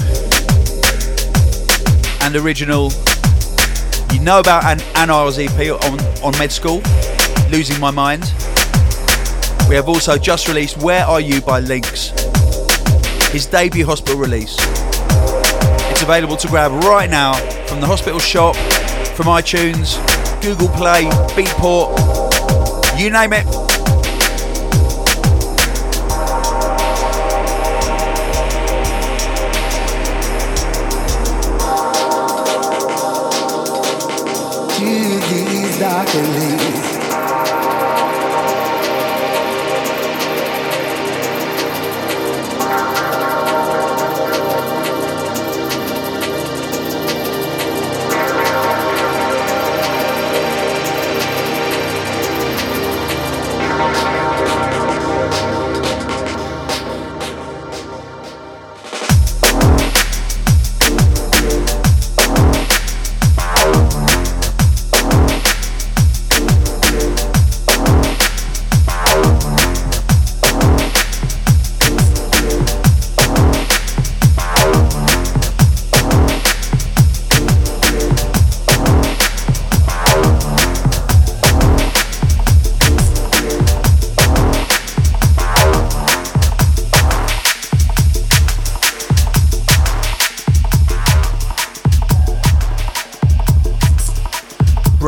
and 2.21 2.35
original, 2.35 2.91
you 4.11 4.19
know 4.19 4.41
about 4.41 4.65
an 4.65 4.79
Anile's 4.93 5.39
EP 5.39 5.71
on, 5.71 6.01
on 6.21 6.37
Med 6.37 6.51
School, 6.51 6.81
Losing 7.49 7.79
My 7.79 7.91
Mind. 7.91 8.23
We 9.69 9.75
have 9.75 9.87
also 9.87 10.17
just 10.17 10.49
released 10.49 10.81
Where 10.81 11.05
Are 11.05 11.21
You 11.21 11.39
by 11.39 11.61
Lynx, 11.61 12.09
his 13.31 13.45
debut 13.45 13.85
hospital 13.85 14.19
release. 14.19 14.57
It's 15.89 16.01
available 16.01 16.35
to 16.35 16.49
grab 16.49 16.73
right 16.83 17.09
now 17.09 17.35
from 17.67 17.79
the 17.79 17.87
hospital 17.87 18.19
shop, 18.19 18.57
from 19.15 19.27
iTunes, 19.27 19.95
Google 20.41 20.67
Play, 20.67 21.05
Beatport, 21.37 22.99
you 22.99 23.09
name 23.09 23.31
it. 23.31 23.72
Darkened 36.13 36.52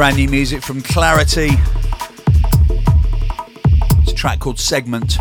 Brand 0.05 0.17
new 0.17 0.29
music 0.29 0.61
from 0.61 0.83
Clarity. 0.83 1.49
It's 4.03 4.11
a 4.11 4.13
track 4.13 4.37
called 4.37 4.59
Segment. 4.59 5.13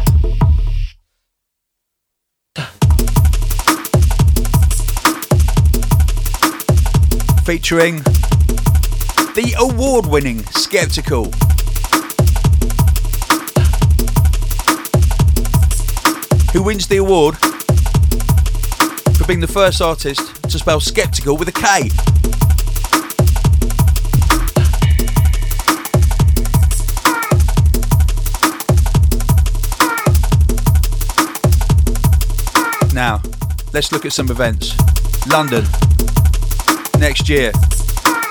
Featuring 7.47 8.03
the 9.33 9.55
award 9.59 10.05
winning 10.05 10.45
Skeptical. 10.51 11.31
Who 16.53 16.63
wins 16.63 16.87
the 16.89 16.99
award 16.99 17.39
for 19.17 19.27
being 19.27 19.41
the 19.41 19.51
first 19.51 19.81
artist 19.81 20.43
to 20.43 20.59
spell 20.59 20.79
skeptical 20.79 21.39
with 21.39 21.49
a 21.49 21.53
K? 21.53 21.89
Let's 33.75 33.91
look 33.91 34.07
at 34.07 34.13
some 34.13 34.31
events. 34.31 34.73
London, 35.27 35.65
next 37.01 37.29
year. 37.29 37.51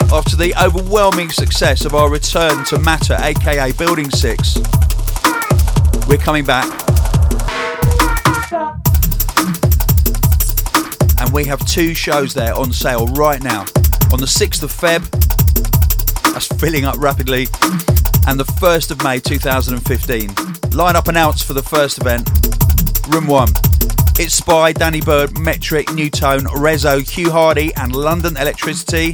After 0.10 0.38
the 0.38 0.54
overwhelming 0.58 1.30
success 1.30 1.84
of 1.84 1.94
our 1.94 2.10
return 2.10 2.64
to 2.66 2.80
Matter, 2.80 3.18
aka 3.20 3.74
Building 3.74 4.10
6, 4.10 4.56
we're 6.08 6.18
coming 6.18 6.46
back. 6.46 6.64
And 11.20 11.34
we 11.34 11.44
have 11.44 11.60
two 11.66 11.94
shows 11.94 12.34
there 12.34 12.54
on 12.54 12.72
sale 12.72 13.08
right 13.08 13.44
now. 13.44 13.66
On 14.14 14.20
the 14.20 14.28
6th 14.28 14.64
of 14.64 14.72
Feb, 14.72 15.04
that's 16.32 16.48
filling 16.48 16.86
up 16.86 16.98
rapidly, 17.00 17.48
and 18.28 18.40
the 18.40 18.46
1st 18.62 18.92
of 18.92 19.04
May 19.04 19.20
2015. 19.20 20.32
Line 20.72 20.96
up 20.96 21.10
announced 21.10 21.44
for 21.44 21.54
the 21.54 21.64
first 21.64 21.98
event, 22.00 22.30
Room 23.10 23.28
1. 23.28 23.50
It's 24.20 24.36
Spy, 24.36 24.74
Danny 24.74 25.02
Byrd, 25.02 25.32
Metrik, 25.32 25.92
Nu:Tone, 25.96 26.42
Reso, 26.42 27.02
Hugh 27.02 27.30
Hardie, 27.30 27.72
and 27.76 27.96
London 27.96 28.36
Elektricity. 28.36 29.12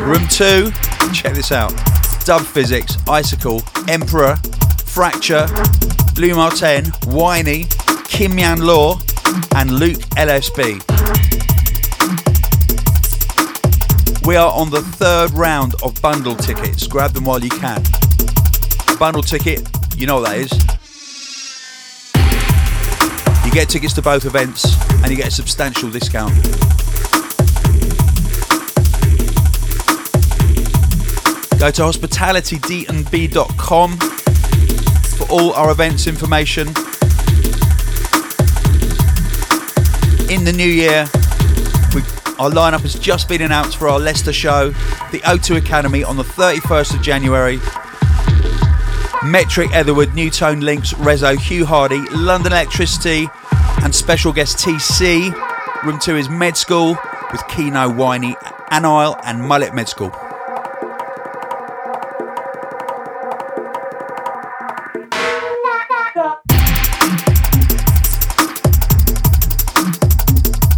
Room 0.00 0.26
2, 0.28 0.72
check 1.12 1.34
this 1.34 1.52
out 1.52 1.70
Dub 2.24 2.40
Phizix, 2.40 2.96
Icicle, 3.06 3.62
Emperor, 3.86 4.36
Fracture, 4.86 5.46
Blue 6.14 6.34
Martin, 6.34 6.86
Whiney, 7.06 7.66
Kim 8.04 8.38
Yan 8.38 8.60
Law, 8.60 8.98
and 9.54 9.72
Luke 9.72 10.00
LSB. 10.16 10.80
We 14.26 14.36
are 14.36 14.52
on 14.52 14.70
the 14.70 14.80
third 14.80 15.32
round 15.32 15.74
of 15.82 16.00
bundle 16.00 16.34
tickets. 16.34 16.86
Grab 16.86 17.12
them 17.12 17.24
while 17.24 17.44
you 17.44 17.50
can. 17.50 17.82
Bundle 18.98 19.22
ticket, 19.22 19.68
you 19.94 20.06
know 20.06 20.20
what 20.20 20.30
that 20.30 20.38
is. 20.38 20.75
Get 23.56 23.70
tickets 23.70 23.94
to 23.94 24.02
both 24.02 24.26
events 24.26 24.76
and 25.02 25.10
you 25.10 25.16
get 25.16 25.28
a 25.28 25.30
substantial 25.30 25.88
discount. 25.88 26.34
Go 31.58 31.70
to 31.70 31.80
hospitalitydnb.com 31.80 33.96
for 35.16 35.32
all 35.32 35.54
our 35.54 35.70
events 35.70 36.06
information. 36.06 36.68
In 40.28 40.44
the 40.44 40.52
new 40.54 40.68
year, 40.68 41.08
we, 41.94 42.02
our 42.38 42.50
lineup 42.50 42.82
has 42.82 42.98
just 42.98 43.26
been 43.26 43.40
announced 43.40 43.78
for 43.78 43.88
our 43.88 43.98
Leicester 43.98 44.34
show, 44.34 44.68
the 45.12 45.20
O2 45.20 45.56
Academy 45.56 46.04
on 46.04 46.18
the 46.18 46.24
31st 46.24 46.96
of 46.96 47.00
January. 47.00 47.56
Metrik, 49.22 49.72
Etherwood, 49.72 50.14
Nu:Tone, 50.14 50.60
Lynx, 50.60 50.92
Reso, 50.92 51.38
Hugh 51.38 51.64
Hardie, 51.64 52.06
London 52.12 52.52
Elektricity, 52.52 53.30
and 53.82 53.94
special 53.94 54.32
guest 54.32 54.58
TC. 54.58 55.32
Room 55.84 55.98
2 55.98 56.16
is 56.16 56.28
Med 56.28 56.56
School 56.56 56.90
with 57.32 57.40
Keeno 57.42 57.94
Whiney, 57.94 58.34
Anile, 58.70 59.16
and 59.24 59.42
Mullet 59.42 59.74
Med 59.74 59.88
School. 59.88 60.10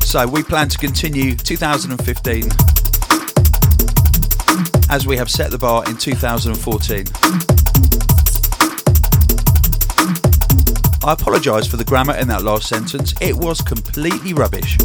So 0.03 0.27
we 0.27 0.43
plan 0.43 0.69
to 0.71 0.79
continue 0.79 1.35
2015 1.35 2.45
as 4.91 5.07
we 5.07 5.17
have 5.17 5.31
set 5.31 5.51
the 5.51 5.59
bar 5.59 5.85
in 5.89 5.97
2014. 5.97 7.48
I 11.09 11.15
apologise 11.15 11.67
for 11.67 11.79
the 11.79 11.87
grammar 11.87 12.15
in 12.17 12.29
that 12.29 12.43
last 12.43 12.69
sentence, 12.69 13.15
it 13.23 13.35
was 13.35 13.63
completely 13.63 14.35
rubbish. 14.35 14.77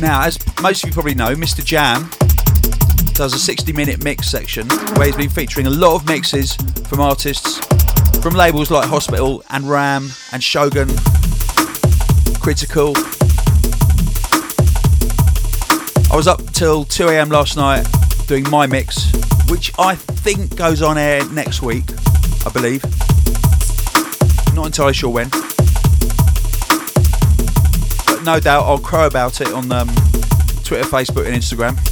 Now, 0.00 0.24
as 0.24 0.36
most 0.60 0.82
of 0.82 0.88
you 0.88 0.92
probably 0.92 1.14
know, 1.14 1.36
MistaJam 1.36 2.10
does 3.14 3.34
a 3.34 3.38
60 3.38 3.72
minute 3.72 4.02
mix 4.02 4.28
section 4.28 4.68
where 4.96 5.06
he's 5.06 5.16
been 5.16 5.30
featuring 5.30 5.68
a 5.68 5.70
lot 5.70 5.94
of 5.94 6.08
mixes 6.08 6.56
from 6.88 6.98
artists 6.98 7.64
from 8.20 8.34
labels 8.34 8.68
like 8.68 8.88
Hospital 8.88 9.44
and 9.50 9.70
Ram 9.70 10.10
and 10.32 10.42
Shogun, 10.42 10.88
Critical. 12.42 12.92
I 16.10 16.16
was 16.16 16.26
up 16.26 16.44
till 16.50 16.84
2 16.84 17.08
am 17.10 17.28
last 17.28 17.56
night 17.56 17.86
doing 18.26 18.50
my 18.50 18.66
mix, 18.66 19.12
which 19.48 19.70
I 19.78 19.94
think 19.94 20.56
goes 20.56 20.82
on 20.82 20.98
air 20.98 21.24
next 21.30 21.62
week, 21.62 21.84
I 22.44 22.50
believe. 22.52 22.82
Not 24.56 24.66
entirely 24.66 24.92
sure 24.92 25.10
when. 25.10 25.28
But 28.06 28.24
no 28.24 28.40
doubt 28.40 28.64
I'll 28.64 28.78
crow 28.78 29.06
about 29.06 29.40
it 29.40 29.52
on 29.52 29.70
um, 29.70 29.86
Twitter, 30.64 30.88
Facebook, 30.88 31.26
and 31.26 31.36
Instagram. 31.36 31.91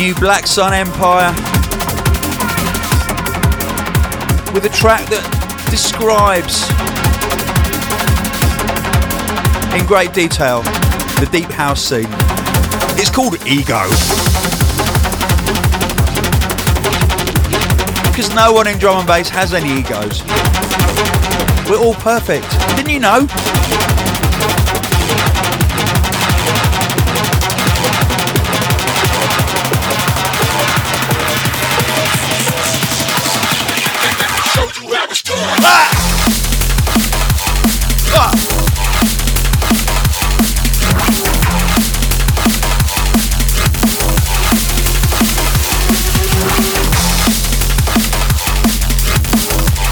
New 0.00 0.14
Black 0.14 0.46
Sun 0.46 0.72
Empire 0.72 1.30
with 4.54 4.64
a 4.64 4.70
track 4.72 5.06
that 5.10 5.20
describes 5.68 6.64
in 9.78 9.86
great 9.86 10.14
detail 10.14 10.62
the 11.20 11.28
deep 11.30 11.50
house 11.50 11.82
scene. 11.82 12.08
It's 12.96 13.10
called 13.10 13.34
Ego. 13.46 13.84
Because 18.08 18.34
no 18.34 18.54
one 18.54 18.68
in 18.68 18.78
drum 18.78 19.00
and 19.00 19.06
bass 19.06 19.28
has 19.28 19.52
any 19.52 19.80
egos. 19.80 20.24
We're 21.68 21.76
all 21.76 21.94
perfect. 21.94 22.48
Didn't 22.74 22.88
you 22.88 23.00
know? 23.00 23.26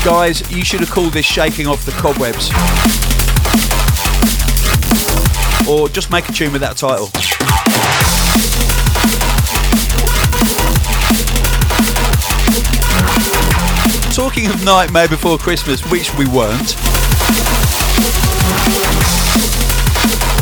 Guys, 0.08 0.50
you 0.50 0.64
should 0.64 0.80
have 0.80 0.90
called 0.90 1.12
this 1.12 1.26
shaking 1.26 1.66
off 1.66 1.84
the 1.84 1.92
cobwebs. 1.92 2.48
Or 5.68 5.86
just 5.90 6.10
make 6.10 6.26
a 6.30 6.32
tune 6.32 6.50
with 6.50 6.62
that 6.62 6.78
title. 6.78 7.08
Talking 14.14 14.46
of 14.46 14.64
Nightmare 14.64 15.08
Before 15.08 15.36
Christmas, 15.36 15.82
which 15.90 16.10
we 16.14 16.24
weren't, 16.24 16.74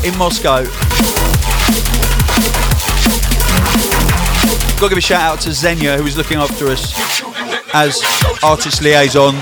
in 0.07 0.17
Moscow, 0.17 0.63
got 4.79 4.81
to 4.81 4.89
give 4.91 4.99
a 4.99 5.01
shout 5.01 5.23
out 5.23 5.41
to 5.41 5.53
Xenia, 5.53 5.97
who 5.97 6.05
was 6.05 6.17
looking 6.17 6.39
after 6.39 6.69
us 6.69 7.26
as 7.79 8.01
artist 8.43 8.81
liaison. 8.81 9.35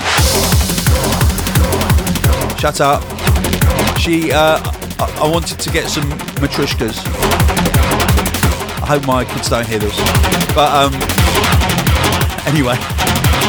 Shut 2.59 2.81
up. 2.81 3.01
She, 3.97 4.33
uh, 4.33 4.59
I, 4.99 5.29
wanted 5.31 5.57
to 5.57 5.69
get 5.71 5.87
some 5.89 6.03
matrushkas. 6.43 6.99
I 8.81 8.85
hope 8.87 9.07
my 9.07 9.23
kids 9.23 9.49
don't 9.49 9.65
hear 9.65 9.79
this. 9.79 9.95
But 10.53 10.69
um, 10.75 10.93
anyway, 12.53 12.75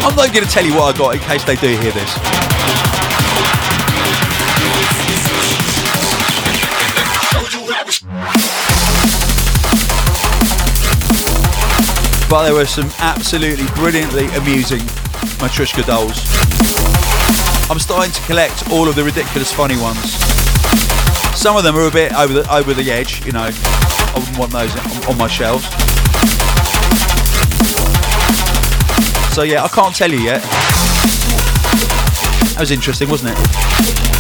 I'm 0.07 0.14
not 0.14 0.32
going 0.32 0.45
to 0.45 0.51
tell 0.51 0.64
you 0.64 0.74
what 0.74 0.95
I 0.95 0.99
got 0.99 1.14
in 1.14 1.20
case 1.20 1.43
they 1.45 1.57
do 1.57 1.66
hear 1.66 1.91
this. 1.91 2.45
But 12.29 12.45
there 12.45 12.55
were 12.55 12.66
some 12.66 12.91
absolutely 12.99 13.66
brilliantly 13.74 14.27
amusing 14.35 14.81
Matrushka 15.39 15.87
dolls. 15.87 16.18
I'm 17.70 17.79
starting 17.79 18.12
to 18.12 18.22
collect 18.22 18.68
all 18.70 18.89
of 18.89 18.97
the 18.97 19.05
ridiculous 19.05 19.53
funny 19.53 19.77
ones. 19.79 20.12
Some 21.37 21.57
of 21.57 21.62
them 21.62 21.77
are 21.77 21.87
a 21.87 21.91
bit 21.91 22.12
over 22.14 22.33
the 22.33 22.53
over 22.53 22.74
the 22.74 22.91
edge, 22.91 23.24
you 23.24 23.33
know. 23.33 23.49
I 23.53 24.14
wouldn't 24.18 24.39
want 24.39 24.53
those 24.53 24.74
on, 24.74 25.12
on 25.12 25.18
my 25.18 25.29
shelves. 25.29 25.64
So 29.35 29.43
yeah, 29.43 29.62
I 29.62 29.68
can't 29.68 29.95
tell 29.95 30.11
you 30.11 30.18
yet. 30.18 30.43
That 32.55 32.61
was 32.61 32.70
interesting, 32.70 33.09
wasn't 33.09 33.39
it? 33.39 34.16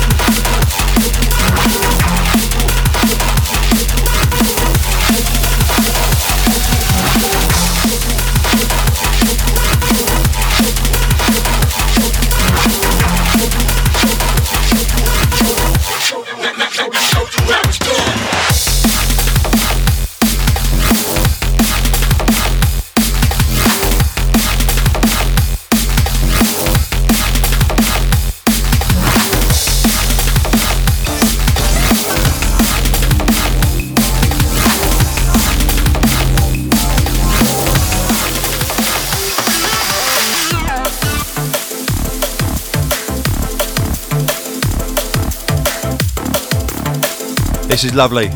This 47.76 47.84
is 47.84 47.94
lovely. 47.94 48.28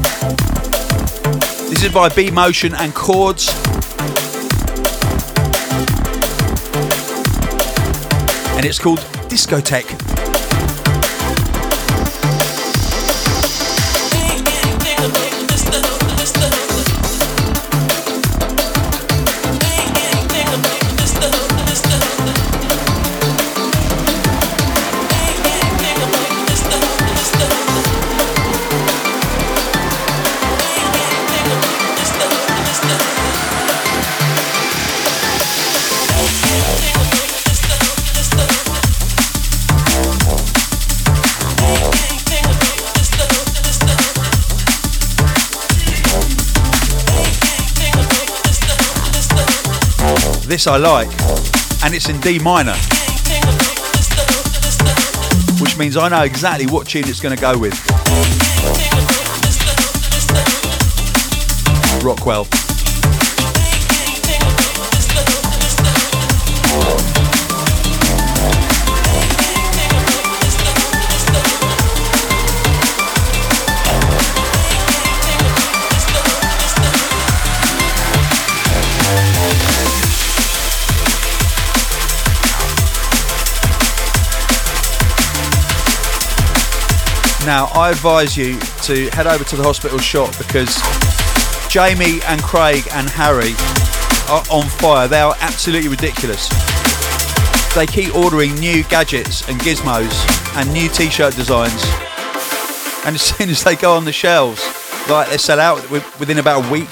This 1.70 1.82
is 1.82 1.90
by 1.90 2.10
B 2.10 2.30
Motion 2.30 2.74
and 2.74 2.94
Chords. 2.94 3.48
And 8.58 8.66
it's 8.66 8.78
called 8.78 8.98
Discotheque. 9.30 10.09
This 50.60 50.66
I 50.66 50.76
like, 50.76 51.08
and 51.84 51.94
it's 51.94 52.10
in 52.10 52.20
D 52.20 52.38
minor, 52.38 52.74
which 55.62 55.78
means 55.78 55.96
I 55.96 56.10
know 56.10 56.22
exactly 56.22 56.66
what 56.66 56.86
tune 56.86 57.08
it's 57.08 57.18
going 57.18 57.34
to 57.34 57.40
go 57.40 57.56
with. 57.56 57.72
Rockwell. 62.04 62.69
Now, 87.50 87.66
I 87.74 87.90
advise 87.90 88.36
you 88.36 88.60
to 88.84 89.10
head 89.10 89.26
over 89.26 89.42
to 89.42 89.56
the 89.56 89.64
hospital 89.64 89.98
shop 89.98 90.38
because 90.38 90.80
Jamie 91.68 92.20
and 92.28 92.40
Craig 92.44 92.86
and 92.92 93.10
Harry 93.10 93.54
are 94.30 94.44
on 94.56 94.68
fire. 94.68 95.08
They 95.08 95.20
are 95.20 95.34
absolutely 95.40 95.88
ridiculous. 95.88 96.48
They 97.74 97.88
keep 97.88 98.14
ordering 98.14 98.54
new 98.54 98.84
gadgets 98.84 99.48
and 99.48 99.58
gizmos 99.62 100.14
and 100.54 100.72
new 100.72 100.88
t-shirt 100.90 101.34
designs. 101.34 101.82
And 103.04 103.16
as 103.16 103.22
soon 103.36 103.48
as 103.48 103.64
they 103.64 103.74
go 103.74 103.94
on 103.94 104.04
the 104.04 104.12
shelves, 104.12 104.62
like 105.10 105.28
they 105.28 105.36
sell 105.36 105.58
out 105.58 105.90
within 105.90 106.38
about 106.38 106.66
a 106.66 106.70
week. 106.70 106.90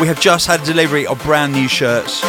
We 0.00 0.06
have 0.06 0.20
just 0.20 0.46
had 0.46 0.60
a 0.60 0.64
delivery 0.64 1.08
of 1.08 1.20
brand 1.24 1.52
new 1.52 1.66
shirts. 1.66 2.20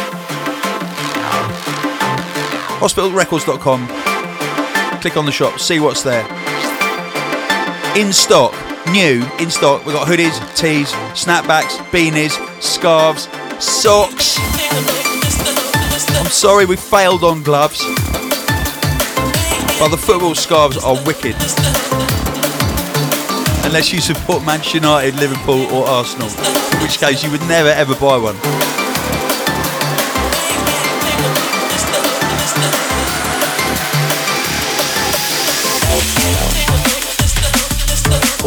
Hospitalrecords.com. 2.80 3.86
Click 5.00 5.16
on 5.16 5.24
the 5.24 5.30
shop, 5.30 5.60
see 5.60 5.78
what's 5.78 6.02
there. 6.02 6.37
In 7.98 8.12
stock, 8.12 8.54
new 8.92 9.26
in 9.40 9.50
stock. 9.50 9.84
We've 9.84 9.92
got 9.92 10.06
hoodies, 10.06 10.38
tees, 10.54 10.92
snapbacks, 11.14 11.78
beanies, 11.90 12.30
scarves, 12.62 13.24
socks. 13.58 14.36
I'm 16.16 16.30
sorry 16.30 16.64
we 16.64 16.76
failed 16.76 17.24
on 17.24 17.42
gloves, 17.42 17.80
but 19.80 19.88
the 19.88 19.98
football 19.98 20.36
scarves 20.36 20.78
are 20.78 20.94
wicked. 21.04 21.34
Unless 23.66 23.92
you 23.92 24.00
support 24.00 24.44
Manchester 24.44 24.78
United, 24.78 25.16
Liverpool, 25.16 25.66
or 25.74 25.84
Arsenal, 25.88 26.28
in 26.28 26.80
which 26.80 26.98
case 26.98 27.24
you 27.24 27.32
would 27.32 27.42
never 27.48 27.70
ever 27.70 27.96
buy 27.96 28.16
one. 28.16 28.36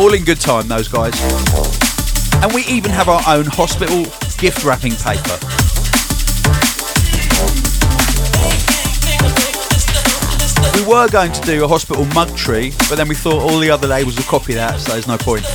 All 0.01 0.15
in 0.15 0.23
good 0.23 0.39
time, 0.39 0.67
those 0.67 0.87
guys. 0.87 1.13
And 2.41 2.51
we 2.55 2.63
even 2.63 2.89
have 2.89 3.07
our 3.07 3.21
own 3.27 3.45
hospital 3.45 4.05
gift 4.39 4.63
wrapping 4.63 4.93
paper. 4.93 5.37
We 10.73 10.87
were 10.91 11.07
going 11.07 11.31
to 11.31 11.41
do 11.41 11.63
a 11.63 11.67
hospital 11.67 12.05
mug 12.15 12.35
tree, 12.35 12.73
but 12.89 12.95
then 12.95 13.07
we 13.07 13.13
thought 13.13 13.43
all 13.43 13.59
the 13.59 13.69
other 13.69 13.87
labels 13.87 14.17
would 14.17 14.25
copy 14.25 14.55
that, 14.55 14.79
so 14.79 14.93
there's 14.93 15.07
no 15.07 15.19
point. 15.19 15.45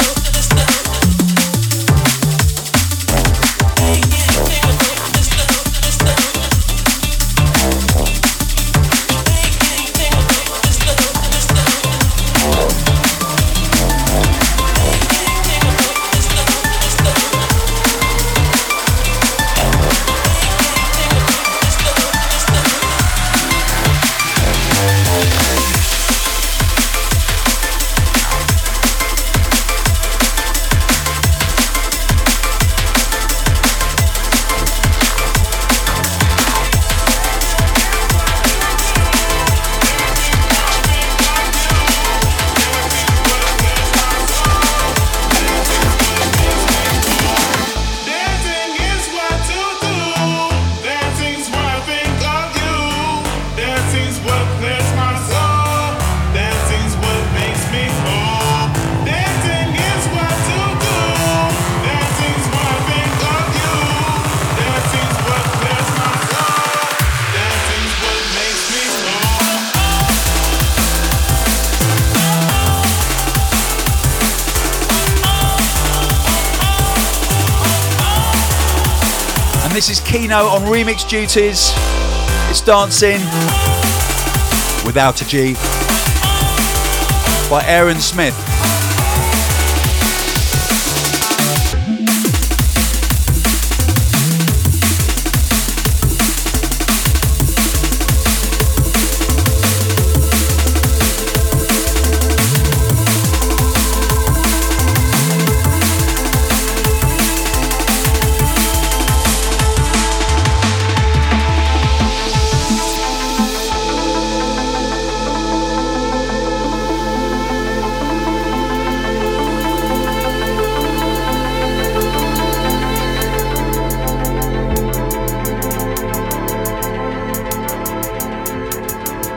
Remix 80.76 81.08
duties. 81.08 81.72
It's 82.50 82.60
dancing 82.60 83.18
without 84.84 85.22
a 85.22 85.26
G 85.26 85.54
by 87.48 87.64
Aaron 87.66 87.98
Smith. 87.98 88.55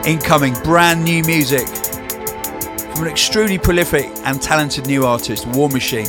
Incoming 0.05 0.55
brand 0.63 1.03
new 1.03 1.23
music 1.23 1.67
from 1.67 3.03
an 3.03 3.07
extremely 3.11 3.57
prolific 3.57 4.05
and 4.25 4.41
talented 4.41 4.87
new 4.87 5.05
artist, 5.05 5.45
War 5.47 5.69
Machine. 5.69 6.07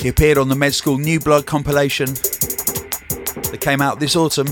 He 0.00 0.08
appeared 0.08 0.38
on 0.38 0.48
the 0.48 0.56
Med 0.56 0.72
School 0.74 0.98
New 0.98 1.20
Blood 1.20 1.46
compilation 1.46 2.06
that 2.06 3.58
came 3.60 3.82
out 3.82 4.00
this 4.00 4.16
autumn. 4.16 4.46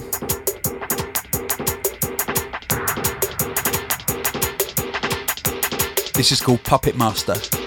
This 6.14 6.32
is 6.32 6.40
called 6.40 6.62
Puppet 6.64 6.96
Master. 6.98 7.59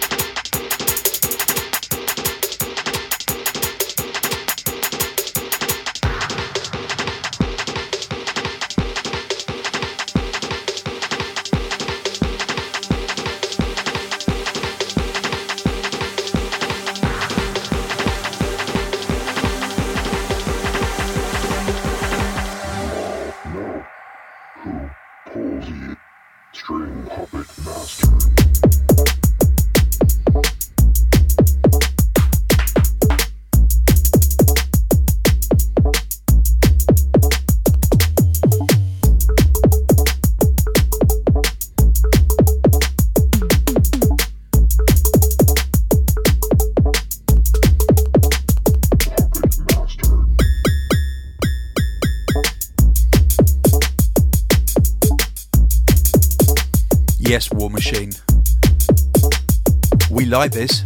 Like 60.44 60.52
this. 60.52 60.82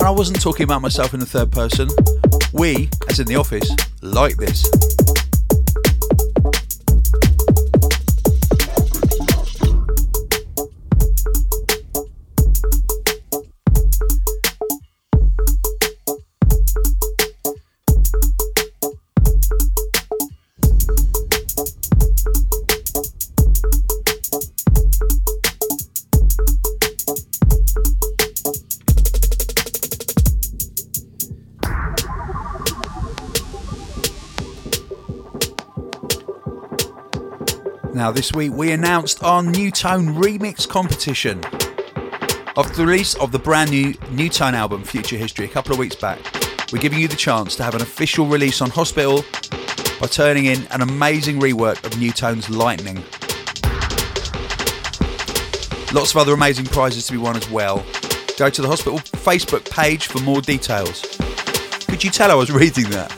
And 0.00 0.02
I 0.02 0.10
wasn't 0.10 0.40
talking 0.40 0.64
about 0.64 0.82
myself 0.82 1.14
in 1.14 1.20
the 1.20 1.26
third 1.26 1.52
person. 1.52 1.88
We, 2.52 2.88
as 3.08 3.20
in 3.20 3.28
the 3.28 3.36
office, 3.36 3.70
like 4.00 4.38
this. 4.38 4.64
Now, 38.02 38.10
this 38.10 38.32
week 38.32 38.50
we 38.52 38.72
announced 38.72 39.22
our 39.22 39.44
Nu:Tone 39.44 40.16
remix 40.16 40.68
competition. 40.68 41.40
After 42.56 42.74
the 42.74 42.84
release 42.84 43.14
of 43.14 43.30
the 43.30 43.38
brand 43.38 43.70
new 43.70 43.94
Nu:Tone 44.10 44.56
album, 44.56 44.82
Future 44.82 45.16
History, 45.16 45.44
a 45.44 45.48
couple 45.48 45.72
of 45.72 45.78
weeks 45.78 45.94
back, 45.94 46.18
we're 46.72 46.82
giving 46.82 46.98
you 46.98 47.06
the 47.06 47.14
chance 47.14 47.54
to 47.54 47.62
have 47.62 47.76
an 47.76 47.80
official 47.80 48.26
release 48.26 48.60
on 48.60 48.70
Hospital 48.70 49.24
by 50.00 50.08
turning 50.08 50.46
in 50.46 50.66
an 50.72 50.80
amazing 50.80 51.38
rework 51.38 51.84
of 51.84 51.96
Nu:Tone's 51.96 52.50
Lightning. 52.50 52.96
Lots 55.94 56.10
of 56.10 56.16
other 56.16 56.34
amazing 56.34 56.66
prizes 56.66 57.06
to 57.06 57.12
be 57.12 57.18
won 57.18 57.36
as 57.36 57.48
well. 57.50 57.84
Go 58.36 58.50
to 58.50 58.62
the 58.62 58.66
Hospital 58.66 58.98
Facebook 58.98 59.70
page 59.70 60.08
for 60.08 60.18
more 60.22 60.40
details. 60.40 61.02
Could 61.86 62.02
you 62.02 62.10
tell 62.10 62.32
I 62.32 62.34
was 62.34 62.50
reading 62.62 62.90
that? 62.90 63.12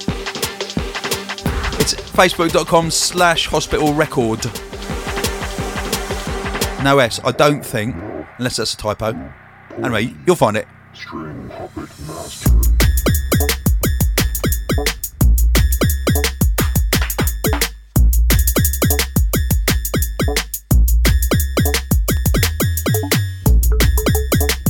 It's 1.81 1.95
facebook.com 1.95 2.91
slash 2.91 3.47
hospital 3.47 3.95
record. 3.95 4.45
No 6.85 6.99
S, 6.99 7.19
I 7.25 7.33
don't 7.33 7.65
think, 7.65 7.97
unless 8.37 8.59
that's 8.59 8.75
a 8.75 8.77
typo. 8.77 9.33
Anyway, 9.79 10.15
you'll 10.27 10.37
find 10.37 10.55
it. 10.55 10.69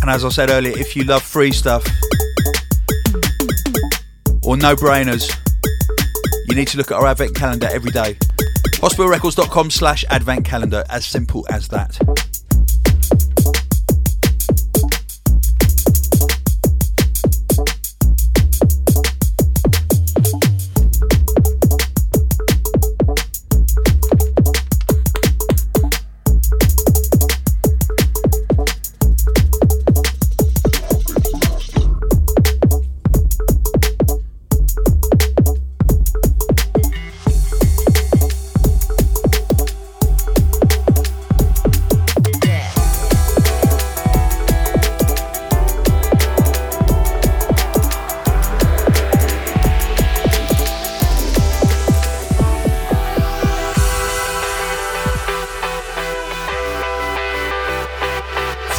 And 0.01 0.09
as 0.09 0.25
I 0.25 0.29
said 0.29 0.51
earlier, 0.51 0.79
if 0.79 0.95
you 0.95 1.03
love 1.03 1.25
free 1.25 1.51
stuff 1.51 1.85
or 4.45 4.57
no 4.57 4.77
brainers, 4.77 5.37
you 6.47 6.55
need 6.55 6.69
to 6.69 6.79
look 6.79 6.93
at 6.93 6.97
our 6.97 7.09
advent 7.09 7.35
calendar 7.35 7.69
every 7.73 7.91
day. 7.91 8.17
Hospitalrecords.com 8.85 9.71
slash 9.71 10.05
advent 10.11 10.45
calendar, 10.45 10.85
as 10.91 11.07
simple 11.07 11.47
as 11.49 11.69
that. 11.69 11.99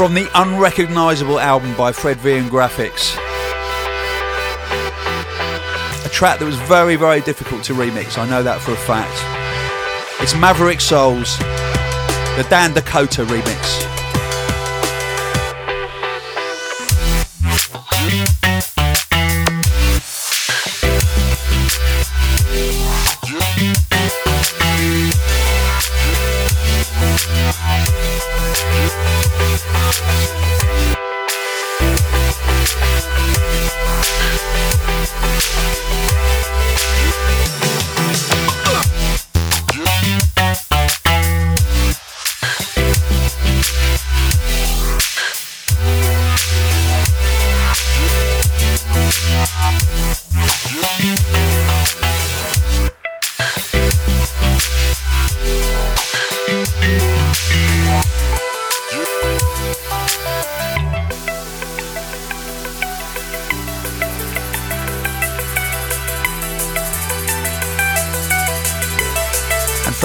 From 0.06 0.14
the 0.14 0.30
unrecognisable 0.36 1.39
album 1.39 1.76
by 1.76 1.91
Fred 1.91 2.18
V 2.18 2.34
and 2.34 2.51
Grafix. 2.51 3.16
A 6.06 6.10
track 6.10 6.38
that 6.38 6.45
was 6.45 6.58
very, 6.58 6.95
very 6.95 7.22
difficult 7.22 7.64
to 7.64 7.74
remix, 7.74 8.20
I 8.20 8.30
know 8.30 8.43
that 8.43 8.62
for 8.62 8.74
a 8.74 8.76
fact. 8.76 10.22
It's 10.22 10.36
Maverick 10.36 10.80
Souls, 10.80 11.39
the 11.39 12.45
Dan 12.51 12.76
Dakota 12.76 13.26
remix. 13.26 13.94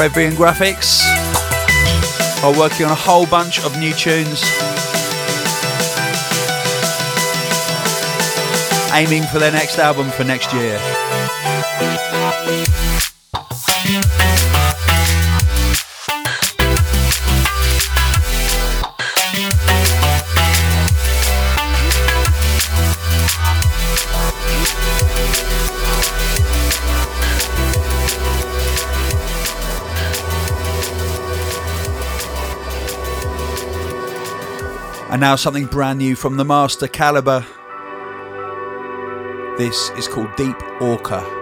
And 0.03 0.13
Fred 0.15 0.33
Grafix 0.33 1.03
are 2.43 2.59
working 2.59 2.87
on 2.87 2.93
a 2.93 2.95
whole 2.95 3.27
bunch 3.27 3.63
of 3.63 3.79
new 3.79 3.93
tunes. 3.93 4.43
Aiming 8.95 9.25
for 9.25 9.39
their 9.39 9.53
next 9.53 9.79
album 9.79 10.09
for 10.11 10.25
next 10.25 10.55
year. 10.55 10.79
And 35.21 35.27
now 35.27 35.37
something 35.37 35.67
brand 35.67 35.99
new 35.99 36.17
from 36.17 36.39
the 36.39 36.47
Master 36.47 36.89
Calibre. 36.89 37.47
This 39.59 39.91
is 39.91 40.09
called 40.09 40.35
Deep 40.37 40.57
Orca. 40.81 41.40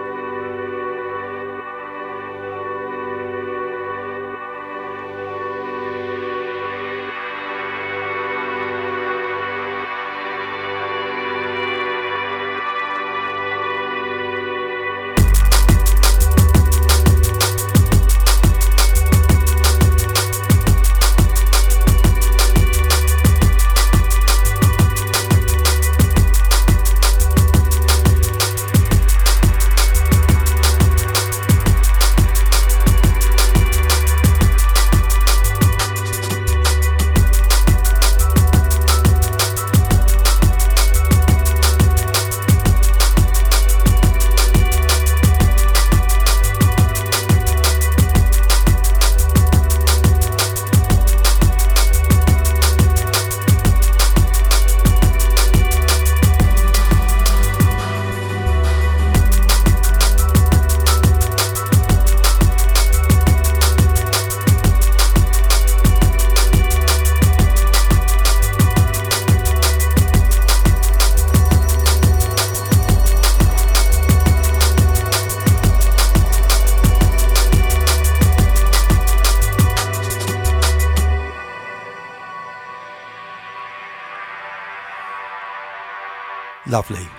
Lovely. 86.69 87.18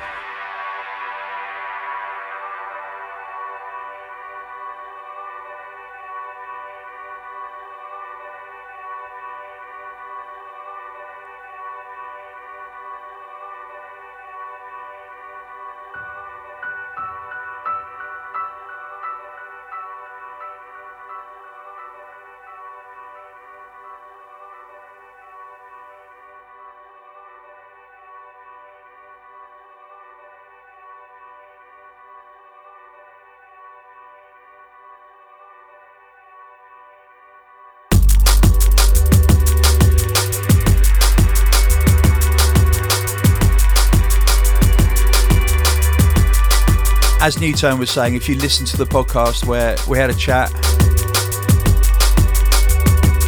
As 47.22 47.38
Nu:Tone 47.38 47.78
was 47.78 47.90
saying, 47.90 48.14
if 48.14 48.30
you 48.30 48.34
listen 48.36 48.64
to 48.64 48.78
the 48.78 48.86
podcast 48.86 49.44
where 49.44 49.76
we 49.86 49.98
had 49.98 50.08
a 50.08 50.14
chat, 50.14 50.50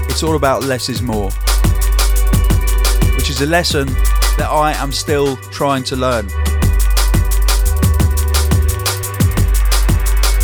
it's 0.09 0.23
all 0.23 0.35
about 0.35 0.63
less 0.63 0.89
is 0.89 1.03
more, 1.03 1.31
which 3.17 3.29
is 3.29 3.43
a 3.43 3.47
lesson 3.47 3.87
that 4.39 4.49
I 4.51 4.73
am 4.73 4.93
still 4.93 5.37
trying 5.37 5.83
to 5.85 5.97
learn. 5.97 6.27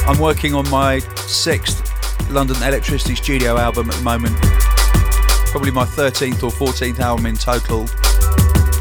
I'm 0.07 0.19
working 0.19 0.55
on 0.55 0.69
my 0.69 0.99
sixth 1.17 2.31
London 2.31 2.57
Elektricity 2.57 3.17
Studio 3.17 3.57
album 3.57 3.89
at 3.89 3.97
the 3.97 4.03
moment, 4.03 4.37
probably 5.47 5.71
my 5.71 5.87
13th 5.87 6.43
or 6.43 6.51
14th 6.51 6.99
album 7.01 7.25
in 7.25 7.35
total, 7.35 7.89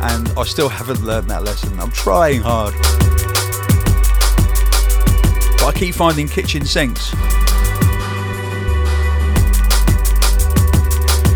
and 0.01 0.27
I 0.37 0.43
still 0.43 0.67
haven't 0.67 1.03
learned 1.03 1.29
that 1.29 1.43
lesson. 1.43 1.79
I'm 1.79 1.91
trying 1.91 2.41
hard. 2.41 2.75
I 5.67 5.73
keep 5.73 5.95
finding 5.95 6.29
kitchen 6.29 6.63
sinks. 6.65 7.11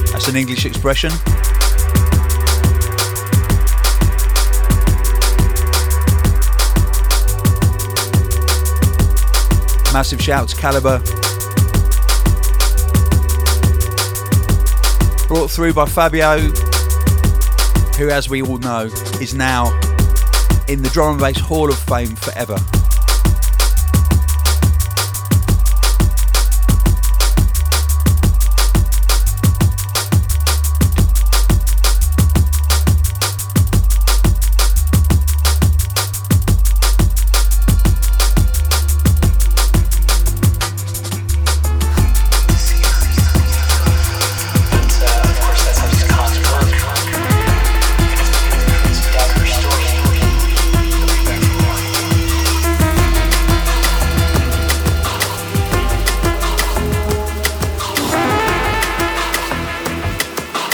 That's 0.10 0.30
an 0.30 0.38
English 0.38 0.66
expression. 0.66 1.12
Massive 9.92 10.22
shout 10.22 10.48
to 10.48 10.56
Calibre. 10.56 11.00
Brought 15.28 15.52
through 15.52 15.74
by 15.74 15.86
Fabio, 15.86 16.40
who, 17.98 18.10
as 18.10 18.30
we 18.30 18.42
all 18.42 18.60
know, 18.60 18.86
is 19.20 19.34
now 19.34 19.78
in 20.70 20.82
the 20.82 20.90
Drum 20.94 21.12
and 21.12 21.20
Bass 21.20 21.38
Hall 21.38 21.70
of 21.70 21.78
Fame 21.78 22.16
forever. 22.16 22.56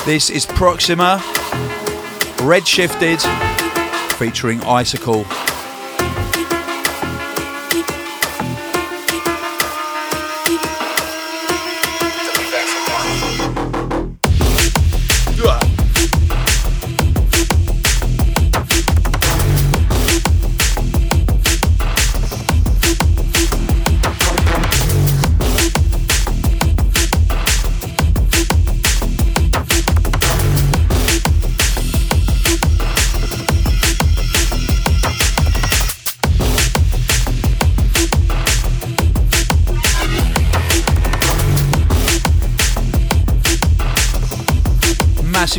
This 0.08 0.30
is 0.30 0.45
Proxima, 0.45 1.20
Redshifted, 2.38 3.20
featuring 4.14 4.64
Icicle. 4.64 5.26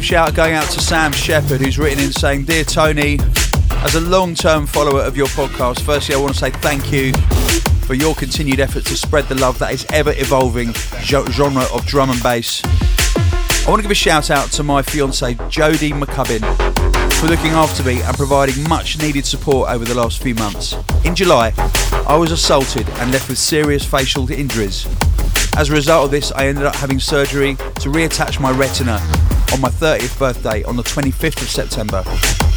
Shout 0.09 0.35
going 0.35 0.55
out 0.55 0.65
to 0.71 0.81
Sam 0.81 1.13
Shepard, 1.13 1.61
who's 1.61 1.79
written 1.79 2.03
in 2.03 2.13
saying, 2.13 2.47
Dear 2.47 2.65
Tony, 2.65 3.19
as 3.85 3.95
a 3.95 4.01
long 4.01 4.35
term 4.35 4.67
follower 4.67 5.03
of 5.03 5.19
your 5.19 5.27
podcast, 5.27 5.83
firstly, 5.83 6.15
I 6.15 6.19
want 6.19 6.33
to 6.33 6.39
say 6.39 6.49
thank 6.49 6.91
you 6.91 7.13
for 7.83 7.93
your 7.93 8.15
continued 8.15 8.59
effort 8.59 8.87
to 8.87 8.97
spread 8.97 9.27
the 9.27 9.35
love 9.35 9.59
that 9.59 9.71
is 9.75 9.85
ever 9.93 10.15
evolving 10.17 10.73
genre 11.03 11.67
of 11.75 11.85
drum 11.85 12.09
and 12.09 12.23
bass. 12.23 12.63
I 12.65 13.65
want 13.69 13.81
to 13.81 13.83
give 13.83 13.91
a 13.91 13.95
shout 13.95 14.31
out 14.31 14.51
to 14.53 14.63
my 14.63 14.81
fiance, 14.81 15.35
Jodie 15.35 15.93
McCubbin, 15.93 16.41
for 17.21 17.27
looking 17.27 17.51
after 17.51 17.85
me 17.85 18.01
and 18.01 18.17
providing 18.17 18.67
much 18.67 18.99
needed 19.03 19.27
support 19.27 19.69
over 19.69 19.85
the 19.85 19.95
last 19.95 20.23
few 20.23 20.35
months. 20.37 20.75
In 21.05 21.15
July, 21.15 21.53
I 22.09 22.17
was 22.17 22.33
assaulted 22.33 22.89
and 22.89 23.13
left 23.13 23.29
with 23.29 23.37
serious 23.37 23.85
facial 23.85 24.31
injuries. 24.33 24.87
As 25.59 25.69
a 25.69 25.75
result 25.75 26.07
of 26.07 26.11
this, 26.11 26.33
I 26.33 26.47
ended 26.47 26.65
up 26.65 26.77
having 26.77 26.99
surgery 26.99 27.57
to 27.57 27.91
reattach 27.91 28.41
my 28.41 28.53
retina 28.53 29.03
on 29.53 29.61
my 29.61 29.69
30th 29.69 30.19
birthday 30.19 30.63
on 30.65 30.77
the 30.77 30.83
25th 30.83 31.43
of 31.43 31.49
September, 31.49 32.03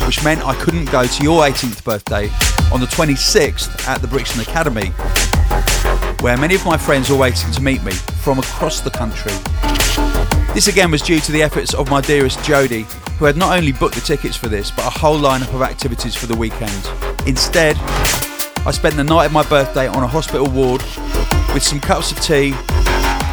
which 0.06 0.24
meant 0.24 0.46
I 0.46 0.54
couldn't 0.56 0.86
go 0.92 1.06
to 1.06 1.24
your 1.24 1.44
18th 1.44 1.84
birthday 1.84 2.30
on 2.72 2.80
the 2.80 2.88
26th 2.88 3.88
at 3.88 4.02
the 4.02 4.08
Brixton 4.08 4.42
Academy, 4.42 4.90
where 6.22 6.38
many 6.38 6.56
of 6.56 6.66
my 6.66 6.78
friends 6.78 7.10
were 7.10 7.18
waiting 7.18 7.52
to 7.52 7.62
meet 7.62 7.84
me 7.84 7.92
from 7.92 8.40
across 8.40 8.82
the 8.82 8.90
country. 8.90 9.32
This 10.54 10.68
again 10.68 10.92
was 10.92 11.02
due 11.02 11.20
to 11.22 11.32
the 11.32 11.42
efforts 11.42 11.74
of 11.74 11.90
my 11.90 12.02
dearest 12.02 12.40
Jodie, 12.40 12.84
who 13.14 13.26
had 13.26 13.38
not 13.38 13.58
only 13.58 13.72
booked 13.72 13.96
the 13.96 14.02
tickets 14.02 14.36
for 14.36 14.50
this, 14.50 14.72
but 14.72 14.86
a 14.86 14.90
whole 14.90 15.18
lineup 15.18 15.54
of 15.54 15.62
activities 15.62 16.16
for 16.16 16.26
the 16.26 16.36
weekend. 16.36 16.90
Instead, 17.26 17.78
I 18.66 18.72
spent 18.72 18.96
the 18.96 19.04
night 19.04 19.26
of 19.26 19.32
my 19.32 19.48
birthday 19.48 19.88
on 19.88 20.04
a 20.04 20.08
hospital 20.08 20.50
ward 20.50 20.82
with 21.54 21.64
some 21.64 21.80
cups 21.80 22.12
of 22.12 22.20
tea 22.20 22.54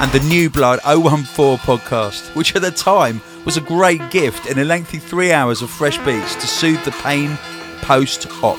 and 0.00 0.12
the 0.12 0.20
New 0.28 0.48
Blood 0.48 0.80
014 0.82 1.58
podcast, 1.58 2.34
which 2.36 2.54
at 2.54 2.62
the 2.62 2.70
time 2.70 3.20
was 3.48 3.56
a 3.56 3.62
great 3.62 4.10
gift 4.10 4.44
in 4.44 4.58
a 4.58 4.64
lengthy 4.64 4.98
three 4.98 5.32
hours 5.32 5.62
of 5.62 5.70
fresh 5.70 5.96
beats 6.04 6.34
to 6.34 6.46
soothe 6.46 6.84
the 6.84 6.90
pain 7.02 7.34
post 7.80 8.26
op. 8.42 8.58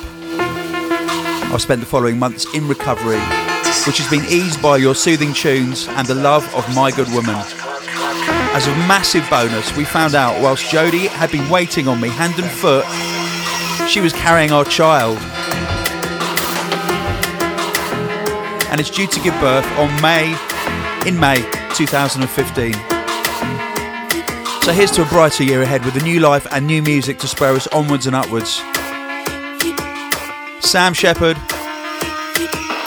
I've 1.53 1.61
spent 1.61 1.79
the 1.79 1.85
following 1.85 2.17
months 2.17 2.51
in 2.55 2.67
recovery, 2.67 3.19
which 3.85 3.99
has 3.99 4.09
been 4.09 4.25
eased 4.25 4.59
by 4.63 4.77
your 4.77 4.95
soothing 4.95 5.31
tunes 5.31 5.87
and 5.89 6.07
the 6.07 6.15
love 6.15 6.43
of 6.55 6.67
my 6.75 6.89
good 6.89 7.07
woman. 7.09 7.35
As 8.55 8.65
a 8.65 8.71
massive 8.89 9.29
bonus, 9.29 9.77
we 9.77 9.85
found 9.85 10.15
out 10.15 10.41
whilst 10.41 10.65
Jodie 10.71 11.05
had 11.05 11.31
been 11.31 11.47
waiting 11.51 11.87
on 11.87 12.01
me 12.01 12.09
hand 12.09 12.39
and 12.39 12.49
foot, 12.49 12.83
she 13.87 14.01
was 14.01 14.11
carrying 14.13 14.51
our 14.51 14.65
child. 14.65 15.19
And 18.71 18.81
it's 18.81 18.89
due 18.89 19.05
to 19.05 19.19
give 19.19 19.39
birth 19.39 19.67
on 19.77 20.01
May, 20.01 20.35
in 21.05 21.19
May 21.19 21.47
2015. 21.75 22.98
So 24.69 24.75
here's 24.75 24.91
to 24.91 25.01
a 25.01 25.05
brighter 25.05 25.43
year 25.43 25.63
ahead 25.63 25.83
with 25.83 25.95
a 25.95 26.03
new 26.03 26.19
life 26.19 26.45
and 26.51 26.67
new 26.67 26.83
music 26.83 27.17
to 27.21 27.27
spur 27.27 27.55
us 27.55 27.65
onwards 27.69 28.05
and 28.05 28.15
upwards. 28.15 28.57
Sam 30.59 30.93
Shepard, 30.93 31.37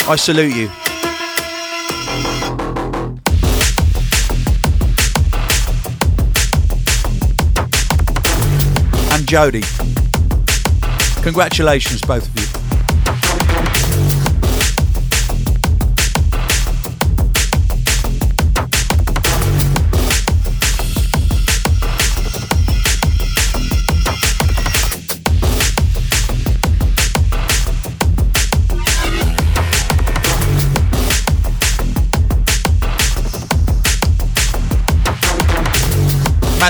I 0.07 0.15
salute 0.17 0.55
you. 0.55 0.69
And 9.11 9.27
Jodie. 9.27 9.65
Congratulations, 11.25 12.01
both 12.03 12.29
of 12.29 12.39
you. 12.39 12.62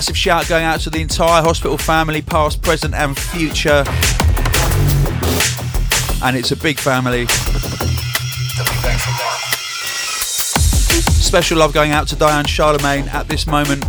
Massive 0.02 0.16
shout 0.16 0.48
going 0.48 0.64
out 0.64 0.80
to 0.80 0.90
the 0.90 1.00
entire 1.00 1.42
hospital 1.42 1.78
family, 1.78 2.22
past, 2.22 2.60
present, 2.60 2.92
and 2.92 3.16
future. 3.16 3.84
And 6.24 6.36
it's 6.36 6.50
a 6.50 6.56
big 6.56 6.76
family. 6.76 7.26
Special 11.06 11.58
love 11.58 11.72
going 11.72 11.92
out 11.92 12.08
to 12.08 12.16
Diane 12.16 12.46
Charlemagne 12.46 13.06
at 13.10 13.28
this 13.28 13.46
moment. 13.46 13.84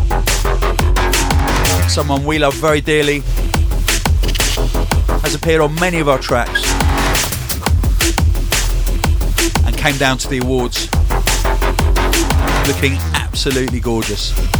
Someone 1.90 2.24
we 2.26 2.38
love 2.38 2.54
very 2.54 2.80
dearly. 2.80 3.22
Has 5.24 5.34
appeared 5.34 5.62
on 5.62 5.74
many 5.80 5.98
of 5.98 6.08
our 6.08 6.20
tracks. 6.20 6.62
And 9.66 9.76
came 9.76 9.98
down 9.98 10.20
to 10.20 10.30
the 10.30 10.38
awards. 10.44 10.92
Looking 12.68 13.00
absolutely 13.16 13.80
gorgeous. 13.80 14.53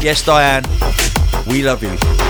Yes, 0.00 0.24
Diane, 0.24 0.64
we 1.46 1.62
love 1.62 1.82
you. 1.82 2.25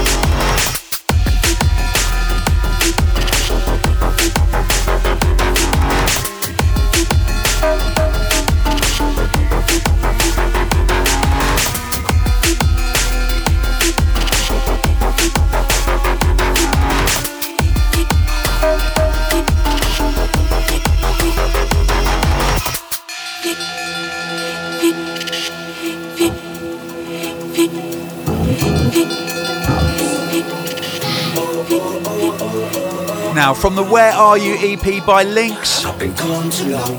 Now, 33.47 33.55
from 33.55 33.77
the 33.77 33.85
Where 33.85 34.13
Are 34.13 34.37
You 34.37 34.57
EP 34.59 35.07
by 35.07 35.23
Lynx. 35.23 35.85
I've 35.85 35.97
been 36.01 36.13
gone 36.17 36.51
too 36.51 36.71
long. 36.71 36.99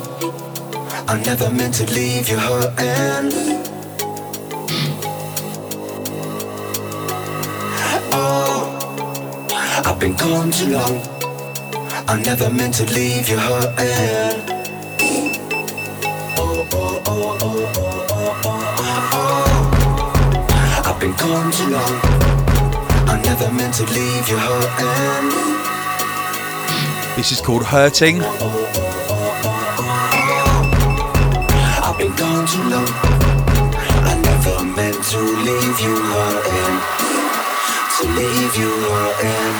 I 1.05 1.21
never 1.25 1.49
meant 1.49 1.73
to 1.73 1.85
leave 1.91 2.29
you 2.29 2.37
hurting. 2.37 3.33
Oh, 8.13 8.63
I've 9.85 9.99
been 9.99 10.15
gone 10.15 10.51
too 10.51 10.67
long. 10.67 11.01
I 12.07 12.21
never 12.23 12.49
meant 12.49 12.75
to 12.75 12.85
leave 12.93 13.27
you 13.27 13.37
hurting. 13.37 14.39
Oh, 16.37 16.65
oh, 16.71 17.01
oh, 17.07 17.37
oh, 17.41 17.71
oh, 17.75 18.07
oh, 18.15 18.41
oh, 18.45 19.09
oh. 19.19 20.83
I've 20.85 20.97
been 20.97 21.11
gone 21.11 21.51
too 21.51 21.67
long. 21.71 21.99
I 23.09 23.21
never 23.21 23.51
meant 23.51 23.73
to 23.73 23.83
leave 23.83 24.29
you 24.29 24.37
hurting. 24.37 25.56
This 27.18 27.32
is 27.32 27.41
called 27.41 27.65
Hurting. 27.65 28.22
I've 31.82 31.97
been 31.97 32.15
gone 32.15 32.45
too 32.45 32.61
long. 32.70 32.88
I 34.05 34.13
never 34.24 34.63
meant 34.63 35.03
to 35.03 35.18
leave 35.18 35.80
you 35.82 35.95
hurting. 36.13 36.80
To 37.97 38.05
leave 38.20 38.55
you 38.55 38.70
hurting. 38.93 39.55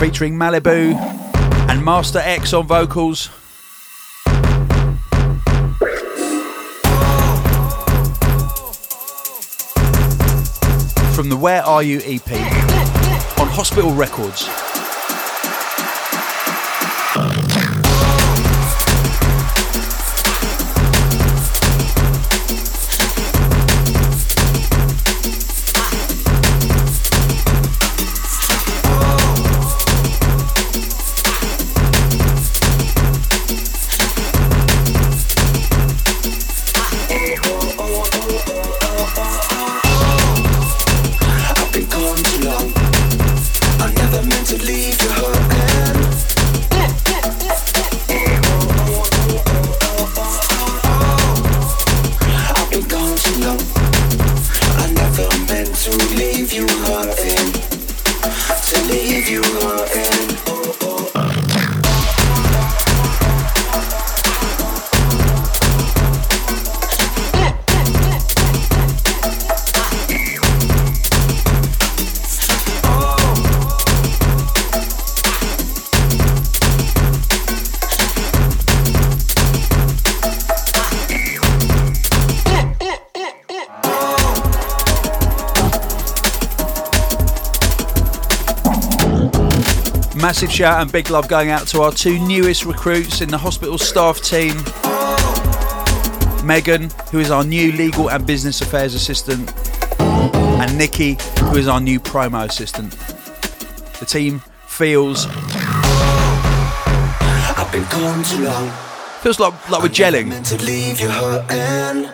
Featuring 0.00 0.34
Malibu 0.38 0.94
and 1.68 1.84
Master 1.84 2.20
X 2.20 2.52
on 2.52 2.68
vocals. 2.68 3.30
From 11.20 11.28
the 11.28 11.36
Where 11.36 11.62
Are 11.62 11.82
You 11.82 12.00
EP 12.02 12.30
on 13.38 13.46
Hospital 13.48 13.92
Records. 13.92 14.69
Massive 90.40 90.56
shout 90.56 90.80
and 90.80 90.90
big 90.90 91.10
love 91.10 91.28
going 91.28 91.50
out 91.50 91.66
to 91.66 91.82
our 91.82 91.92
two 91.92 92.18
newest 92.18 92.64
recruits 92.64 93.20
in 93.20 93.28
the 93.28 93.36
hospital 93.36 93.76
staff 93.76 94.22
team. 94.22 94.56
Megan, 96.42 96.88
who 97.10 97.18
is 97.18 97.30
our 97.30 97.44
new 97.44 97.72
legal 97.72 98.08
and 98.08 98.26
business 98.26 98.62
affairs 98.62 98.94
assistant, 98.94 99.52
and 100.00 100.78
Nikki, 100.78 101.18
who 101.40 101.58
is 101.58 101.68
our 101.68 101.78
new 101.78 102.00
promo 102.00 102.48
assistant. 102.48 102.92
The 103.98 104.06
team 104.06 104.40
feels 104.66 105.26
I've 107.58 107.70
been 107.70 107.84
gone 107.90 108.24
too 108.24 108.44
long. 108.44 108.70
feels 109.20 109.38
like 109.38 109.68
like 109.68 109.82
we're 109.82 109.90
gelling. 109.90 110.28
Meant 110.28 110.46
to 110.46 110.56
leave 110.64 111.00
you 111.00 111.10
hurting. 111.10 112.08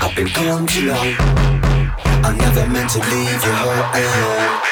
I've 0.00 0.16
been 0.16 0.28
gone 0.32 0.66
too 0.66 0.88
long. 0.88 1.43
I 2.26 2.32
never 2.36 2.66
meant 2.70 2.88
to 2.88 3.00
leave 3.00 3.44
you 3.44 3.52
hurting. 3.52 4.64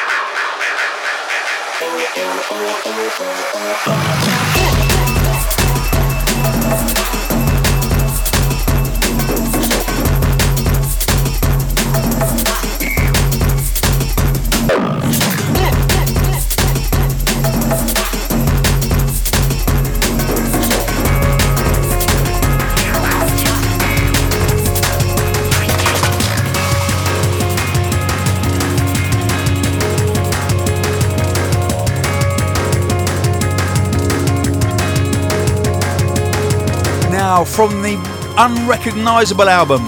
From 37.54 37.82
the 37.82 37.96
unrecognisable 38.38 39.46
album, 39.46 39.82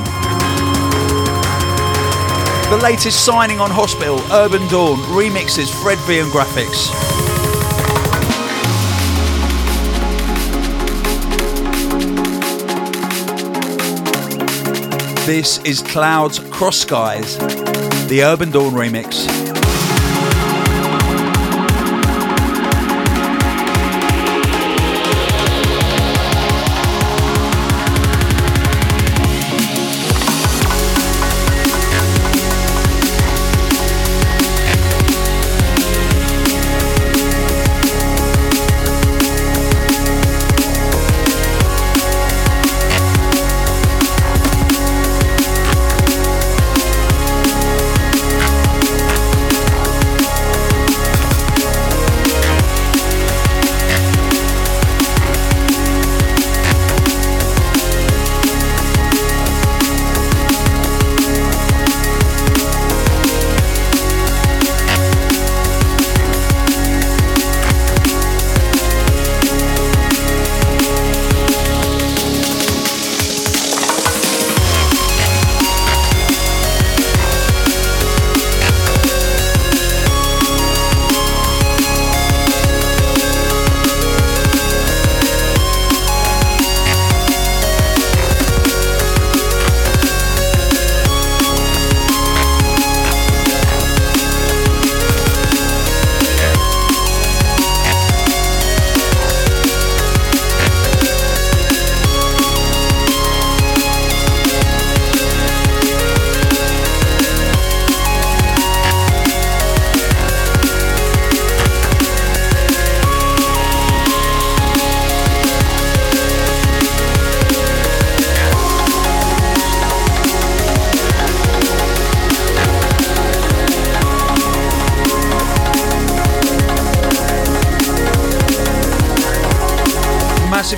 the 2.70 2.76
latest 2.82 3.24
signing 3.24 3.58
on 3.58 3.70
Hospital, 3.70 4.20
Urban 4.30 4.68
Dawn, 4.68 4.98
remixes 5.16 5.70
Fred 5.82 5.98
V 6.00 6.18
and 6.18 6.30
Grafix. 6.30 6.90
This 15.24 15.58
is 15.64 15.80
Clouds 15.80 16.40
Cross 16.50 16.80
Skies, 16.80 17.38
the 18.08 18.24
Urban 18.24 18.50
Dawn 18.50 18.74
remix. 18.74 19.53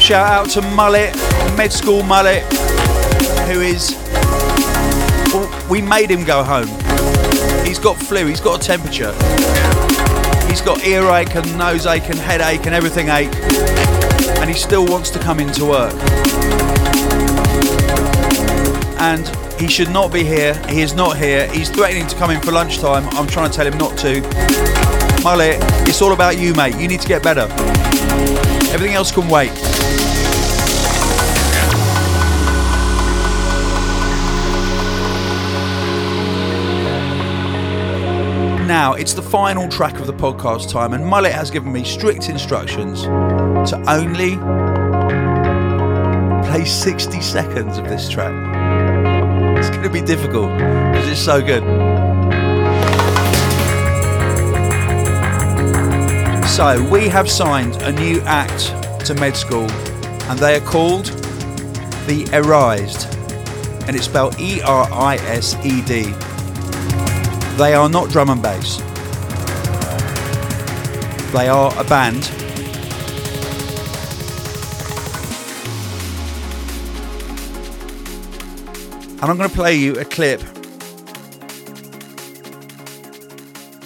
Shout 0.07 0.31
out 0.31 0.49
to 0.49 0.63
Mullet, 0.63 1.13
Med 1.57 1.73
School 1.73 2.05
Mullet, 2.05 2.45
who 3.49 3.61
is. 3.61 3.91
Well, 5.35 5.69
we 5.69 5.83
made 5.83 6.09
him 6.09 6.23
go 6.23 6.45
home. 6.45 6.69
He's 7.67 7.81
got 7.81 7.97
flu, 7.97 8.25
he's 8.25 8.41
got 8.41 8.63
a 8.63 8.65
temperature, 8.65 9.13
he's 10.47 10.61
got 10.61 10.87
earache 10.87 11.35
and 11.35 11.59
nose 11.59 11.87
ache 11.87 12.09
and 12.09 12.21
headache 12.21 12.67
and 12.67 12.73
everything 12.73 13.09
ache, 13.09 13.35
and 14.39 14.49
he 14.49 14.55
still 14.55 14.87
wants 14.87 15.11
to 15.11 15.19
come 15.19 15.41
into 15.41 15.65
work. 15.65 15.93
And 19.01 19.27
he 19.59 19.67
should 19.67 19.91
not 19.91 20.13
be 20.13 20.23
here. 20.23 20.55
He 20.69 20.83
is 20.83 20.95
not 20.95 21.17
here. 21.17 21.51
He's 21.51 21.69
threatening 21.69 22.07
to 22.07 22.15
come 22.15 22.31
in 22.31 22.41
for 22.41 22.53
lunchtime. 22.53 23.09
I'm 23.09 23.27
trying 23.27 23.51
to 23.51 23.57
tell 23.57 23.67
him 23.67 23.77
not 23.77 23.99
to. 23.99 24.21
Mullet, 25.25 25.59
it's 25.89 26.01
all 26.01 26.13
about 26.13 26.39
you, 26.39 26.55
mate. 26.55 26.77
You 26.77 26.87
need 26.87 27.01
to 27.01 27.09
get 27.09 27.25
better. 27.25 27.49
Everything 28.73 28.95
else 28.95 29.11
can 29.11 29.29
wait. 29.29 29.51
Now, 38.83 38.93
it's 38.93 39.14
the 39.14 39.22
final 39.22 39.70
track 39.70 40.01
of 40.01 40.07
the 40.07 40.12
podcast 40.12 40.70
time, 40.70 40.93
and 40.93 41.03
Mullet 41.03 41.33
has 41.33 41.51
given 41.51 41.72
me 41.72 41.83
strict 41.83 42.29
instructions 42.29 43.05
to 43.05 43.83
only 43.89 44.37
play 46.47 46.66
60 46.66 47.22
seconds 47.22 47.79
of 47.79 47.89
this 47.89 48.07
track. 48.11 48.35
It's 49.57 49.70
going 49.70 49.83
to 49.83 49.89
be 49.89 50.03
difficult 50.03 50.51
because 50.59 51.09
it's 51.09 51.18
so 51.18 51.41
good. 51.41 51.62
So, 56.47 56.87
we 56.91 57.09
have 57.09 57.31
signed 57.31 57.77
a 57.77 57.93
new 57.93 58.20
act 58.27 59.07
to 59.07 59.14
Med 59.14 59.39
School, 59.39 59.70
and 60.29 60.39
they 60.39 60.55
are 60.55 60.66
called 60.66 61.07
The 62.07 62.27
Erised, 62.31 63.11
and 63.89 63.97
it's 63.97 64.05
spelled 64.05 64.39
E 64.39 64.61
R 64.61 64.87
I 64.93 65.16
S 65.16 65.57
E 65.64 65.81
D. 65.81 66.12
They 67.57 67.75
are 67.75 67.89
not 67.89 68.11
drum 68.11 68.31
and 68.31 68.43
bass, 68.43 68.77
they 71.33 71.49
are 71.49 71.73
a 71.79 71.85
band. 71.85 72.31
And 79.23 79.31
I'm 79.31 79.37
going 79.39 79.49
to 79.49 79.55
play 79.55 79.75
you 79.75 79.95
a 79.95 80.05
clip 80.05 80.43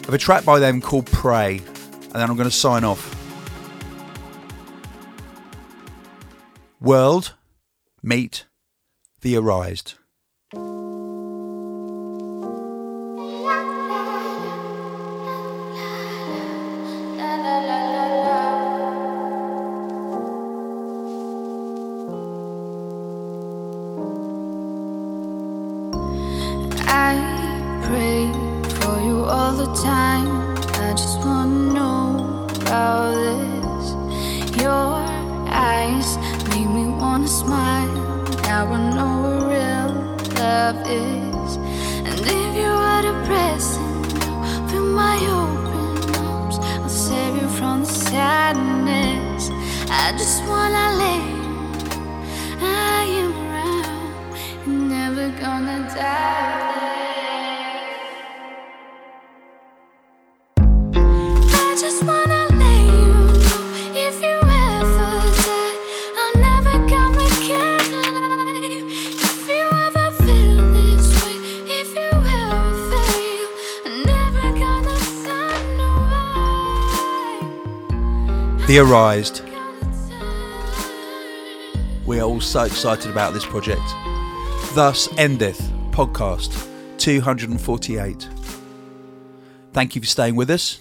of 0.07 0.13
a 0.13 0.19
track 0.19 0.45
by 0.45 0.59
them 0.59 0.81
called 0.81 1.07
Pray 1.07 1.63
and 2.13 2.21
then 2.21 2.29
I'm 2.29 2.37
going 2.37 2.49
to 2.49 2.55
sign 2.55 2.83
off. 2.83 3.17
World, 6.81 7.35
meet 8.03 8.47
the 9.21 9.35
Erised. 9.35 9.95
Away. 78.81 78.89
The 78.89 78.95
Erised. 78.95 79.47
We 82.07 82.19
are 82.19 82.23
all 82.23 82.41
so 82.41 82.63
excited 82.63 83.11
about 83.11 83.35
this 83.35 83.45
project. 83.45 83.83
Thus 84.75 85.07
endeth 85.19 85.61
podcast 85.91 86.67
248. 86.99 88.29
Thank 89.73 89.95
you 89.95 90.01
for 90.01 90.07
staying 90.07 90.35
with 90.35 90.49
us. 90.49 90.81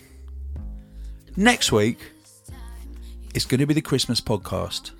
Next 1.35 1.73
week, 1.73 1.99
it's 3.35 3.45
going 3.45 3.59
to 3.59 3.65
be 3.65 3.73
the 3.73 3.81
Christmas 3.81 4.21
podcast, 4.21 4.91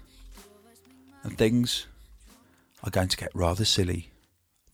and 1.24 1.38
things 1.38 1.88
are 2.84 2.92
going 2.92 3.08
to 3.08 3.18
get 3.18 3.30
rather 3.34 3.64
silly. 3.64 4.10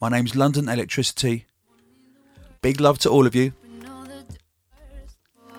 My 0.01 0.09
name's 0.09 0.35
London 0.35 0.65
Elektricity. 0.65 1.43
Big 2.63 2.79
love 2.81 2.97
to 2.99 3.09
all 3.09 3.27
of 3.27 3.35
you. 3.35 3.53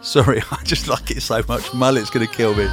Sorry, 0.06 0.40
I 0.52 0.62
just 0.62 0.86
like 0.86 1.10
it 1.10 1.20
so 1.20 1.42
much. 1.48 1.74
Mullet's 1.74 2.10
going 2.10 2.26
to 2.26 2.32
kill 2.32 2.54
me. 2.54 2.68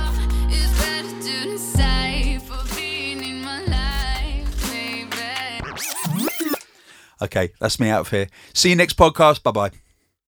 Okay, 7.21 7.51
that's 7.59 7.79
me 7.79 7.89
out 7.89 8.01
of 8.01 8.09
here. 8.09 8.27
See 8.53 8.69
you 8.69 8.75
next 8.75 8.97
podcast. 8.97 9.41
Bye 9.43 9.51
bye. 9.51 9.82